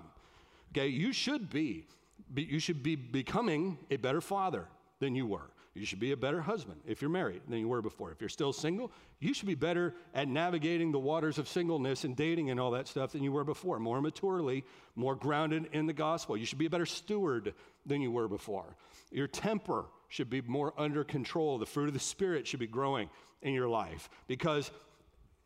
[0.73, 1.87] okay, you should be,
[2.35, 4.67] you should be becoming a better father
[5.01, 5.51] than you were.
[5.75, 8.13] You should be a better husband if you're married than you were before.
[8.13, 12.15] If you're still single, you should be better at navigating the waters of singleness and
[12.17, 15.93] dating and all that stuff than you were before, more maturely, more grounded in the
[15.93, 16.37] gospel.
[16.37, 18.77] You should be a better steward than you were before.
[19.11, 21.59] Your temper should be more under control.
[21.59, 23.11] The fruit of the Spirit should be growing
[23.43, 24.71] in your life because,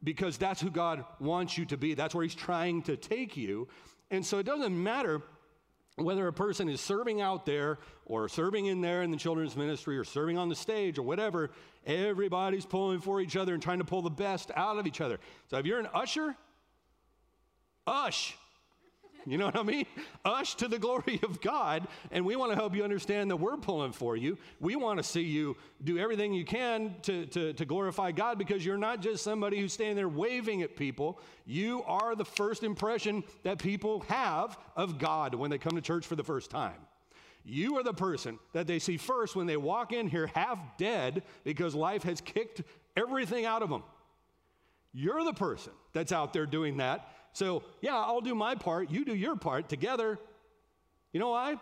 [0.04, 1.94] because that's who God wants you to be.
[1.94, 3.66] That's where He's trying to take you.
[4.10, 5.22] And so it doesn't matter
[6.00, 9.98] whether a person is serving out there or serving in there in the children's ministry
[9.98, 11.50] or serving on the stage or whatever,
[11.86, 15.18] everybody's pulling for each other and trying to pull the best out of each other.
[15.48, 16.34] So if you're an usher,
[17.86, 18.36] ush.
[19.30, 19.86] You know what I mean?
[20.24, 21.86] Ush to the glory of God.
[22.10, 24.38] And we want to help you understand that we're pulling for you.
[24.60, 28.64] We want to see you do everything you can to, to, to, glorify God because
[28.64, 31.20] you're not just somebody who's standing there waving at people.
[31.46, 36.06] You are the first impression that people have of God when they come to church
[36.06, 36.76] for the first time.
[37.44, 41.22] You are the person that they see first when they walk in here half dead
[41.44, 42.62] because life has kicked
[42.96, 43.82] everything out of them.
[44.92, 49.04] You're the person that's out there doing that so, yeah, I'll do my part, you
[49.04, 50.18] do your part together.
[51.12, 51.54] You know why?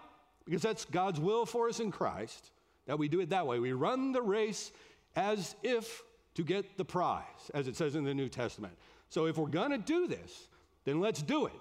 [0.47, 2.51] Because that's God's will for us in Christ,
[2.87, 3.59] that we do it that way.
[3.59, 4.73] We run the race
[5.17, 6.03] as if
[6.37, 8.73] to get the prize, as it says in the New Testament.
[9.11, 10.49] So, if we're going to do this,
[10.87, 11.53] then let's do it.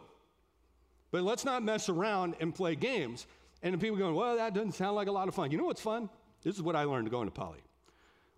[1.11, 3.27] But let's not mess around and play games.
[3.63, 5.51] And people going, well, that doesn't sound like a lot of fun.
[5.51, 6.09] You know what's fun?
[6.41, 7.59] This is what I learned going to Poly.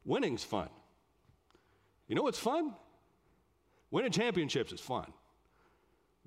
[0.06, 0.70] Winning's fun.
[2.08, 2.74] You know what's fun?
[3.92, 5.14] Winning championships is fun.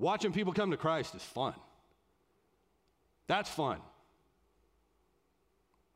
[0.01, 1.53] Watching people come to Christ is fun.
[3.27, 3.81] That's fun.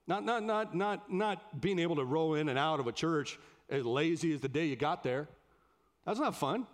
[0.07, 3.38] Not, not, not, not, not being able to roll in and out of a church
[3.71, 5.27] as lazy as the day you got there.
[6.05, 6.67] That's not fun.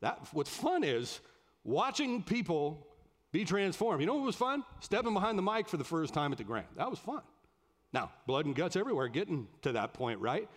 [0.00, 1.20] That, what's fun is
[1.62, 2.84] watching people
[3.30, 4.00] be transformed.
[4.00, 4.64] You know what was fun?
[4.80, 6.66] Stepping behind the mic for the first time at the Grand.
[6.76, 7.22] That was fun.
[7.92, 10.48] Now, blood and guts everywhere getting to that point, right?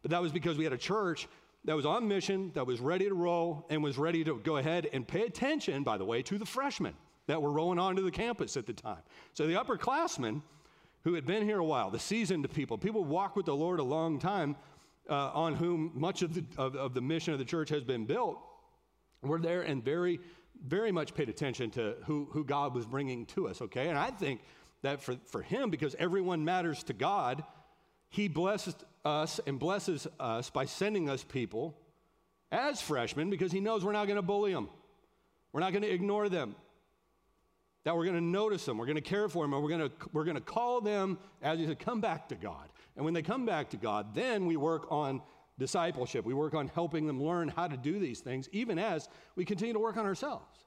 [0.00, 1.28] But that was because we had a church
[1.64, 4.88] that was on mission, that was ready to roll, and was ready to go ahead
[4.92, 6.94] and pay attention, by the way, to the freshmen
[7.26, 9.02] that were rolling onto the campus at the time.
[9.34, 10.42] So the upperclassmen
[11.04, 13.84] who had been here a while, the seasoned people, people walk with the Lord a
[13.84, 14.56] long time,
[15.08, 18.06] uh, on whom much of the, of, of the mission of the church has been
[18.06, 18.38] built,
[19.22, 20.20] were there and very,
[20.66, 23.88] very much paid attention to who, who God was bringing to us, okay?
[23.88, 24.40] And I think
[24.82, 27.44] that for, for him, because everyone matters to God,
[28.12, 31.78] he blessed us and blesses us by sending us people
[32.52, 34.68] as freshmen because he knows we're not going to bully them.
[35.50, 36.54] We're not going to ignore them.
[37.84, 39.88] That we're going to notice them, we're going to care for them, and we're going
[39.88, 42.68] to, we're going to call them, as he said, come back to God.
[42.96, 45.22] And when they come back to God, then we work on
[45.58, 46.26] discipleship.
[46.26, 49.72] We work on helping them learn how to do these things, even as we continue
[49.72, 50.58] to work on ourselves.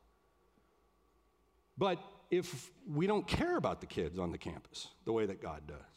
[1.77, 1.99] But
[2.31, 5.94] if we don't care about the kids on the campus the way that God does,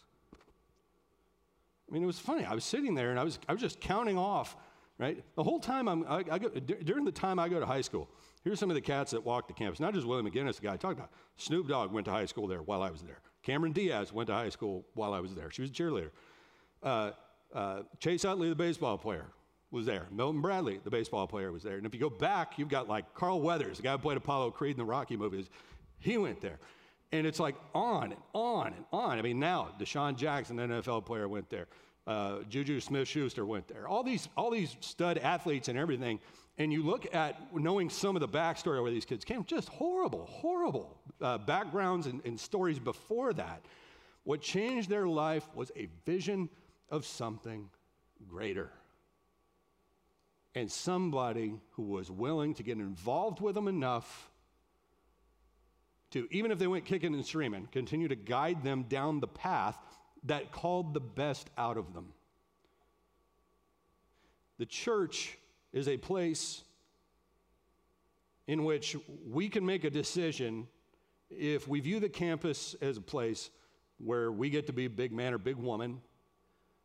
[1.89, 2.45] I mean, it was funny.
[2.45, 4.57] I was sitting there and I was, I was just counting off,
[4.99, 5.25] right?
[5.37, 8.09] The whole time I'm, I, I go, during the time I go to high school,
[8.45, 9.81] here's some of the cats that walked the campus.
[9.81, 11.11] Not just William McGinnis, the guy I talked about.
[11.37, 13.21] Snoop Dogg went to high school there while I was there.
[13.43, 15.51] Cameron Diaz went to high school while I was there.
[15.51, 16.11] She was a cheerleader.
[16.83, 17.13] Uh,
[17.55, 19.27] uh, Chase Utley, the baseball player,
[19.71, 20.07] was there.
[20.11, 21.77] Milton Bradley, the baseball player, was there.
[21.77, 24.51] And if you go back, you've got like Carl Weathers, the guy who played Apollo
[24.53, 25.49] Creed in the Rocky movies.
[25.99, 26.59] He went there.
[27.11, 29.19] And it's like on and on and on.
[29.19, 31.67] I mean, now DeSean Jackson, NFL player, went there.
[32.07, 33.87] Uh, Juju Smith Schuster went there.
[33.87, 36.21] All these, all these stud athletes and everything.
[36.59, 40.27] And you look at knowing some of the backstory where these kids came, just horrible,
[40.27, 43.63] horrible uh, backgrounds and, and stories before that.
[44.25, 46.49] What changed their life was a vision
[46.91, 47.69] of something
[48.29, 48.71] greater.
[50.55, 54.31] And somebody who was willing to get involved with them enough
[56.11, 59.77] to, even if they went kicking and screaming, continue to guide them down the path
[60.25, 62.13] that called the best out of them.
[64.59, 65.39] The church
[65.73, 66.63] is a place
[68.47, 68.97] in which
[69.29, 70.67] we can make a decision
[71.31, 73.51] if we view the campus as a place
[73.99, 76.01] where we get to be big man or big woman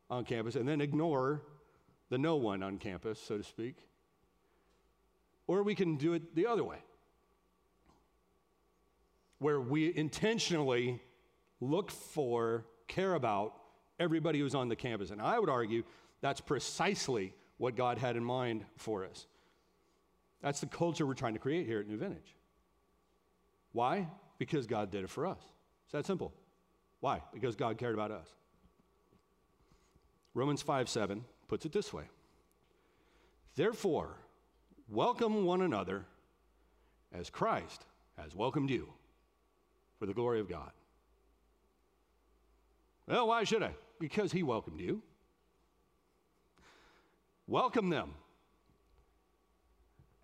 [0.09, 1.41] on campus and then ignore
[2.09, 3.77] the no one on campus, so to speak.
[5.47, 6.77] Or we can do it the other way,
[9.43, 11.01] where we intentionally
[11.59, 13.53] look for, care about
[13.99, 15.11] everybody who's on the campus.
[15.11, 15.83] And I would argue
[16.21, 19.27] that's precisely what God had in mind for us.
[20.41, 22.37] That's the culture we're trying to create here at New Vintage.
[23.73, 24.07] Why?
[24.37, 25.41] Because God did it for us.
[25.83, 26.33] It's that simple.
[27.01, 27.21] Why?
[27.33, 28.27] Because God cared about us.
[30.33, 32.05] Romans 5 7 puts it this way
[33.55, 34.15] Therefore,
[34.87, 36.05] welcome one another
[37.11, 37.83] as Christ
[38.17, 38.93] has welcomed you
[40.03, 40.71] for the glory of God.
[43.07, 43.71] Well, why should I?
[44.01, 45.01] Because he welcomed you.
[47.47, 48.15] Welcome them.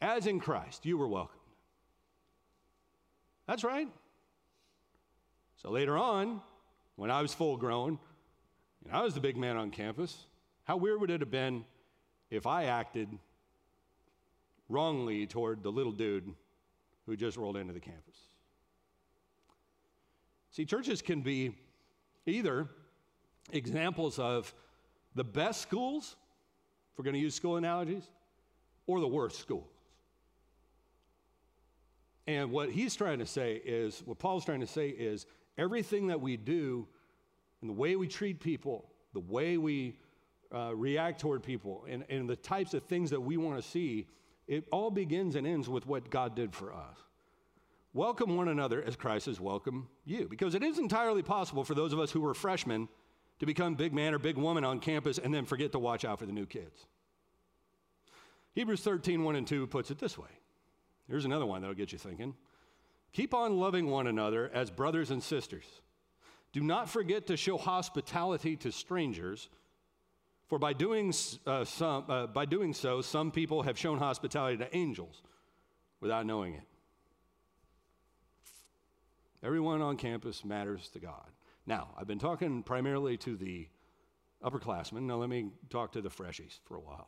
[0.02, 1.40] As in Christ, you were welcomed.
[3.48, 3.88] That's right.
[5.62, 6.42] So later on,
[6.98, 8.00] when I was full grown,
[8.84, 10.26] and I was the big man on campus,
[10.66, 11.64] how weird would it have been
[12.30, 13.08] if I acted
[14.68, 16.34] wrongly toward the little dude
[17.06, 18.18] who just rolled into the campus?
[20.52, 21.56] See, churches can be
[22.26, 22.68] either
[23.52, 24.54] examples of
[25.16, 26.16] the best schools
[26.91, 28.04] if we're going to use school analogies,
[28.88, 29.70] or the worst schools.
[32.28, 35.26] And what he's trying to say is, what Paul's trying to say is,
[35.58, 36.88] everything that we do
[37.62, 39.97] and the way we treat people, the way we
[40.54, 44.08] uh, react toward people, and, and the types of things that we want to see,
[44.47, 46.97] it all begins and ends with what God did for us.
[47.94, 50.28] Welcome one another as Christ has welcomed you.
[50.30, 52.88] Because it is entirely possible for those of us who were freshmen
[53.40, 56.20] to become big man or big woman on campus and then forget to watch out
[56.20, 56.86] for the new kids.
[58.54, 60.30] Hebrews 13, 1 and 2 puts it this way.
[61.08, 62.36] Here's another one that'll get you thinking.
[63.12, 65.66] Keep on loving one another as brothers and sisters.
[66.52, 69.50] Do not forget to show hospitality to strangers,
[70.48, 71.14] for by doing,
[71.46, 75.24] uh, some, uh, by doing so, some people have shown hospitality to angels
[76.02, 76.69] without knowing it.
[79.42, 81.30] Everyone on campus matters to God.
[81.66, 83.68] Now, I've been talking primarily to the
[84.44, 85.04] upperclassmen.
[85.04, 87.08] Now, let me talk to the freshies for a while.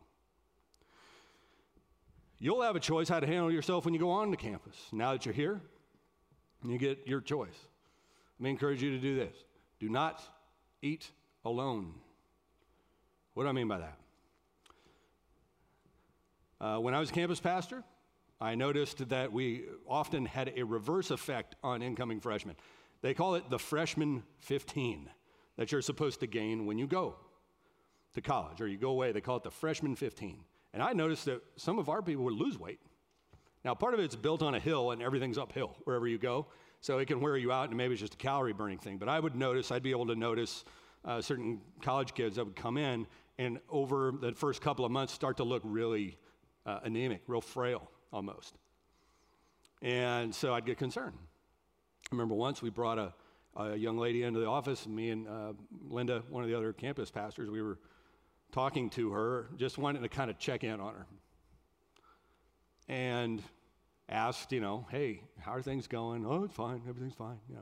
[2.40, 4.76] You'll have a choice how to handle yourself when you go on to campus.
[4.92, 5.62] Now that you're here,
[6.66, 7.58] you get your choice.
[8.40, 9.36] Let me encourage you to do this
[9.80, 10.22] do not
[10.82, 11.10] eat
[11.44, 11.94] alone.
[13.34, 13.98] What do I mean by that?
[16.60, 17.84] Uh, when I was campus pastor,
[18.42, 22.56] I noticed that we often had a reverse effect on incoming freshmen.
[23.04, 25.10] They call it the freshman 15
[25.58, 27.16] that you're supposed to gain when you go
[28.16, 29.12] to college or you go away.
[29.12, 30.40] They call it the freshman 15.
[30.74, 32.80] And I noticed that some of our people would lose weight.
[33.64, 36.48] Now, part of it's built on a hill and everything's uphill wherever you go.
[36.80, 38.98] So it can wear you out and maybe it's just a calorie burning thing.
[38.98, 40.66] But I would notice, I'd be able to notice
[41.06, 43.06] uh, certain college kids that would come in
[43.38, 46.18] and over the first couple of months start to look really
[46.66, 48.56] uh, anemic, real frail almost.
[49.82, 51.18] And so I'd get concerned.
[51.18, 53.14] I remember once we brought a,
[53.56, 55.54] a young lady into the office, and me and uh,
[55.90, 57.80] Linda, one of the other campus pastors, we were
[58.52, 61.06] talking to her, just wanting to kind of check in on her.
[62.88, 63.42] And
[64.10, 66.26] asked, you know, hey, how are things going?
[66.26, 67.62] Oh, it's fine, everything's fine, you know.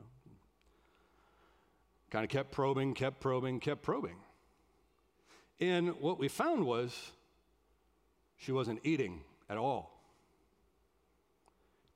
[2.10, 4.16] Kind of kept probing, kept probing, kept probing.
[5.60, 7.12] And what we found was
[8.36, 9.99] she wasn't eating at all.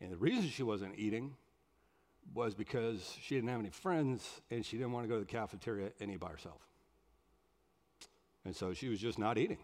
[0.00, 1.34] And the reason she wasn't eating
[2.34, 5.26] was because she didn't have any friends and she didn't want to go to the
[5.26, 6.60] cafeteria any by herself.
[8.44, 9.58] And so she was just not eating.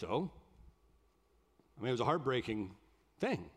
[0.00, 0.30] So,
[1.76, 2.74] I mean, it was a heartbreaking
[3.18, 3.50] thing.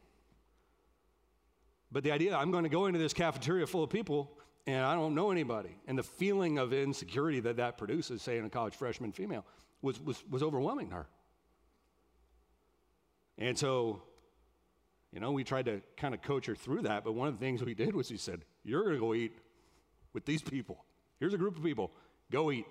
[1.92, 4.32] But the idea I'm going to go into this cafeteria full of people
[4.68, 8.46] and I don't know anybody, and the feeling of insecurity that that produces, say, in
[8.46, 9.44] a college freshman female,
[9.82, 11.08] was, was, was overwhelming her.
[13.42, 14.04] And so
[15.14, 17.46] you know, we tried to kind of coach her through that, but one of the
[17.46, 19.34] things we did was he said, You're going to go eat
[20.14, 20.86] with these people.
[21.20, 21.92] Here's a group of people.
[22.32, 22.66] Go eat.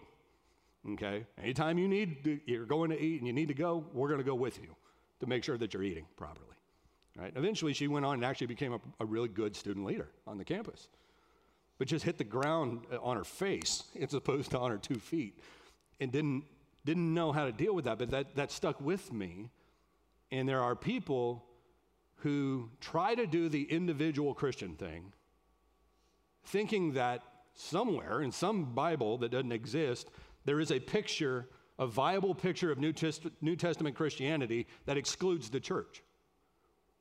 [0.92, 1.26] Okay?
[1.40, 4.20] Anytime you need, to, you're going to eat and you need to go, we're going
[4.20, 4.74] to go with you
[5.20, 6.46] to make sure that you're eating properly.
[7.16, 7.32] Right?
[7.36, 10.44] Eventually, she went on and actually became a, a really good student leader on the
[10.44, 10.88] campus.
[11.76, 14.98] but just hit the ground uh, on her face as opposed to on her two
[14.98, 15.38] feet
[16.00, 16.44] and didn't,
[16.86, 17.98] didn't know how to deal with that.
[17.98, 19.50] But that, that stuck with me.
[20.32, 21.44] And there are people
[22.16, 25.12] who try to do the individual Christian thing,
[26.44, 27.22] thinking that
[27.54, 30.08] somewhere in some Bible that doesn't exist,
[30.44, 35.50] there is a picture, a viable picture of New, Test- New Testament Christianity that excludes
[35.50, 36.02] the church.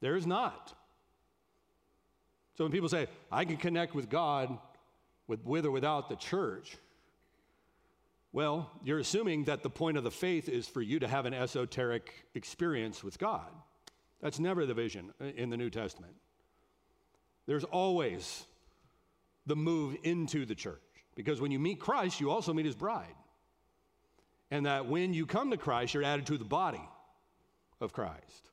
[0.02, 0.74] There is not.
[2.58, 4.58] So when people say, I can connect with God
[5.28, 6.78] with, with or without the church,
[8.32, 11.34] well, you're assuming that the point of the faith is for you to have an
[11.34, 13.50] esoteric experience with God.
[14.22, 16.14] That's never the vision uh, in the New Testament.
[17.48, 18.46] There's always
[19.48, 20.80] the move into the church
[21.16, 23.16] because when you meet Christ, you also meet his bride.
[24.52, 26.88] And that when you come to Christ, you're added to the body
[27.82, 28.50] of Christ.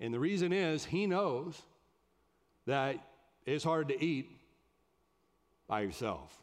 [0.00, 1.60] And the reason is he knows
[2.66, 2.96] that
[3.46, 4.30] it's hard to eat
[5.68, 6.36] by yourself.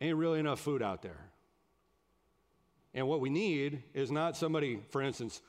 [0.00, 1.30] Ain't really enough food out there.
[2.94, 5.42] And what we need is not somebody, for instance,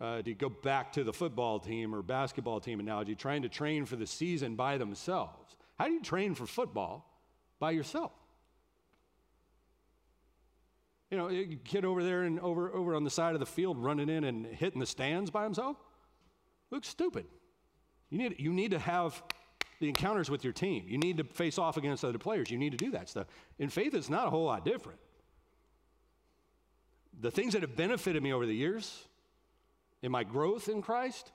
[0.00, 3.86] uh, to go back to the football team or basketball team analogy, trying to train
[3.86, 5.56] for the season by themselves.
[5.78, 7.08] How do you train for football
[7.58, 8.12] by yourself?
[11.10, 13.78] You know, a kid over there and over, over on the side of the field
[13.78, 15.76] running in and hitting the stands by himself
[16.70, 17.26] looks stupid.
[18.10, 19.22] You need, you need to have
[19.80, 20.84] the encounters with your team.
[20.86, 22.50] You need to face off against other players.
[22.50, 23.26] You need to do that stuff.
[23.58, 24.98] In faith, it's not a whole lot different.
[27.20, 29.04] The things that have benefited me over the years
[30.02, 31.32] in my growth in Christ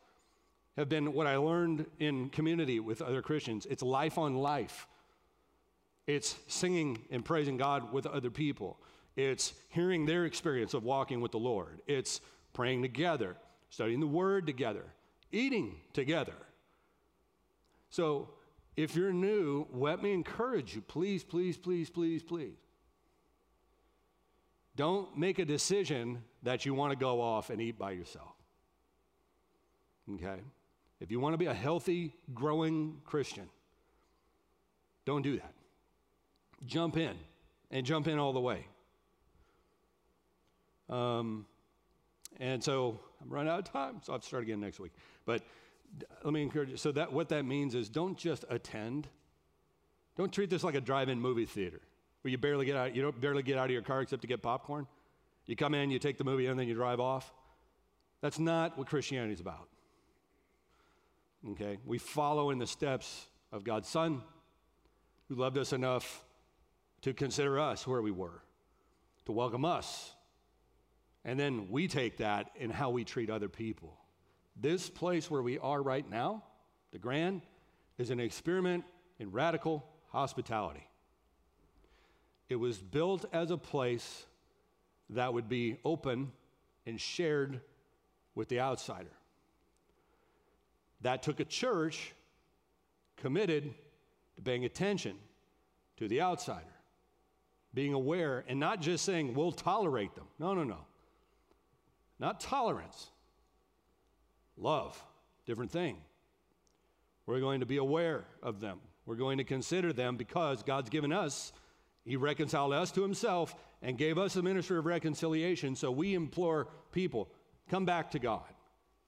[0.77, 3.65] have been what I learned in community with other Christians.
[3.65, 4.87] It's life on life.
[6.07, 8.79] It's singing and praising God with other people.
[9.15, 11.81] It's hearing their experience of walking with the Lord.
[11.87, 12.21] It's
[12.53, 13.35] praying together,
[13.69, 14.85] studying the Word together,
[15.31, 16.35] eating together.
[17.89, 18.29] So,
[18.77, 22.55] if you're new, let me encourage you please, please, please, please, please.
[24.75, 28.31] Don't make a decision that you want to go off and eat by yourself.
[30.15, 30.39] Okay?
[31.01, 33.49] If you want to be a healthy, growing Christian,
[35.05, 35.53] don't do that.
[36.65, 37.15] Jump in
[37.71, 38.65] and jump in all the way.
[40.89, 41.45] Um,
[42.39, 44.91] and so I'm running out of time, so I'll start again next week.
[45.25, 45.43] But
[46.23, 46.77] let me encourage you.
[46.77, 49.07] So that what that means is don't just attend.
[50.17, 51.81] Don't treat this like a drive-in movie theater
[52.21, 52.95] where you barely get out.
[52.95, 54.87] You don't barely get out of your car except to get popcorn.
[55.45, 57.31] You come in, you take the movie, and then you drive off.
[58.21, 59.67] That's not what Christianity is about.
[61.51, 64.21] Okay, we follow in the steps of God's Son,
[65.29, 66.23] who loved us enough
[67.01, 68.43] to consider us where we were,
[69.25, 70.13] to welcome us
[71.25, 73.97] and then we take that in how we treat other people.
[74.59, 76.43] This place where we are right now,
[76.91, 77.41] the Grand,
[77.97, 78.83] is an experiment
[79.19, 80.87] in radical hospitality.
[82.49, 84.25] It was built as a place
[85.11, 86.31] that would be open
[86.85, 87.61] and shared
[88.35, 89.11] with the outsider.
[91.01, 92.13] That took a church
[93.17, 93.73] committed
[94.35, 95.15] to paying attention
[95.97, 96.65] to the outsider,
[97.73, 100.25] being aware, and not just saying, we'll tolerate them.
[100.39, 100.85] No, no, no
[102.19, 103.07] not tolerance.
[104.59, 105.01] Love,
[105.45, 105.97] different thing.
[107.25, 108.79] We're going to be aware of them.
[109.05, 111.53] We're going to consider them because God's given us,
[112.03, 115.75] He reconciled us to Himself and gave us the ministry of reconciliation.
[115.75, 117.29] So we implore people
[117.69, 118.43] come back to God,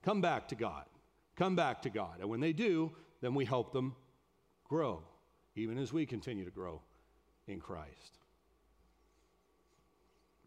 [0.03, 0.85] come back to God,
[1.35, 2.19] come back to God.
[2.21, 2.91] And when they do,
[3.21, 3.95] then we help them
[4.63, 5.03] grow,
[5.55, 6.81] even as we continue to grow
[7.47, 8.19] in Christ.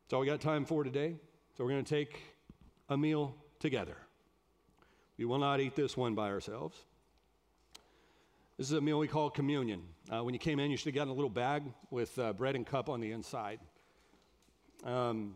[0.04, 1.16] That's all we got time for today.
[1.56, 2.20] So we're going to take
[2.88, 3.96] a meal together.
[5.16, 6.76] We will not eat this one by ourselves.
[8.58, 9.82] This is a meal we call communion.
[10.12, 12.56] Uh, when you came in, you should have gotten a little bag with uh, bread
[12.56, 13.60] and cup on the inside.
[14.84, 15.34] Um,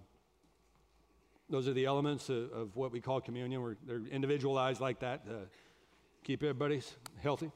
[1.49, 3.63] those are the elements of, of, what we call communion.
[3.63, 5.49] We're, they're individualized like that to
[6.23, 6.83] keep everybody
[7.23, 7.51] healthy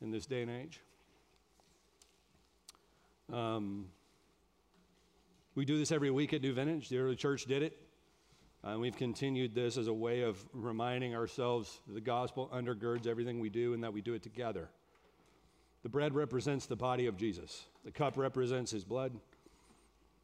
[0.00, 0.80] in this day and age.
[3.32, 3.86] Um,
[5.54, 6.88] we do this every week at New Vintage.
[6.88, 7.76] The early church did it.
[8.62, 13.48] Uh, we've continued this as a way of reminding ourselves the gospel undergirds everything we
[13.48, 14.68] do and that we do it together.
[15.82, 19.12] The bread represents the body of Jesus, the cup represents his blood,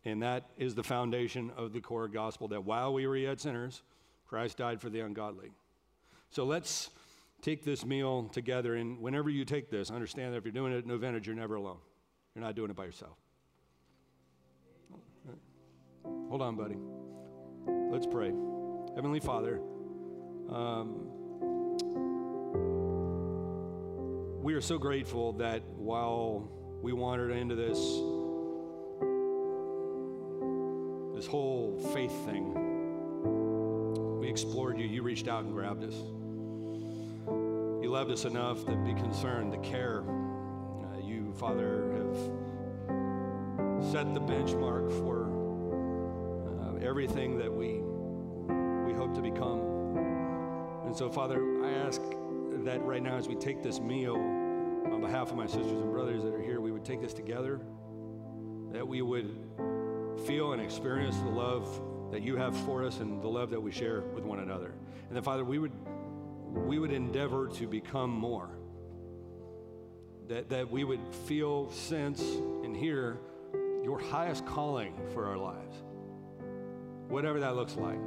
[0.05, 3.83] and that is the foundation of the core gospel that while we were yet sinners,
[4.27, 5.51] Christ died for the ungodly.
[6.31, 6.91] So let's
[7.41, 10.79] take this meal together, and whenever you take this, understand that if you're doing it
[10.79, 11.79] at New Vintage, you're never alone.
[12.35, 13.17] You're not doing it by yourself.
[16.29, 16.77] Hold on, buddy.
[17.67, 18.33] Let's pray.
[18.95, 19.61] Heavenly Father,
[20.49, 21.11] um,
[24.43, 26.49] we are so grateful that while
[26.83, 27.79] we wandered into this
[31.17, 32.53] this whole faith thing.
[34.21, 34.87] We explored you.
[34.87, 35.95] You reached out and grabbed us.
[37.27, 40.03] You loved us enough to be concerned, to care.
[40.03, 42.17] Uh, you, Father, have
[43.91, 45.26] set the benchmark for
[46.83, 47.81] everything that we
[48.87, 49.61] we hope to become.
[50.87, 52.01] And so, Father, I ask
[52.65, 56.23] that right now, as we take this meal, on behalf of my sisters and brothers
[56.23, 57.61] that are here, we would take this together,
[58.73, 59.37] that we would
[60.27, 61.81] feel and experience the love
[62.13, 64.73] that you have for us and the love that we share with one another.
[65.09, 65.73] And then, Father, we would
[66.65, 68.49] we would endeavor to become more.
[70.29, 73.19] That, that we would feel, sense, and hear
[73.85, 75.77] your highest calling for our lives,
[77.09, 77.99] whatever that looks like.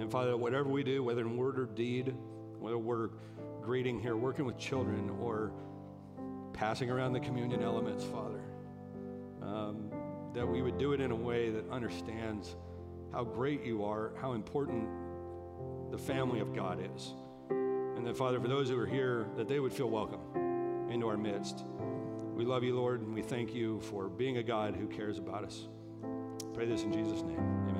[0.00, 2.14] And Father, whatever we do, whether in word or deed,
[2.58, 3.10] whether we're
[3.62, 5.52] greeting here, working with children, or
[6.52, 8.42] passing around the communion elements, Father,
[9.42, 9.90] um,
[10.34, 12.56] that we would do it in a way that understands
[13.12, 14.88] how great you are, how important
[15.90, 17.12] the family of God is.
[17.50, 20.20] And that, Father, for those who are here, that they would feel welcome
[20.90, 21.64] into our midst.
[22.34, 25.44] We love you, Lord, and we thank you for being a God who cares about
[25.44, 25.68] us.
[26.54, 27.38] Pray this in Jesus' name.
[27.38, 27.71] Amen.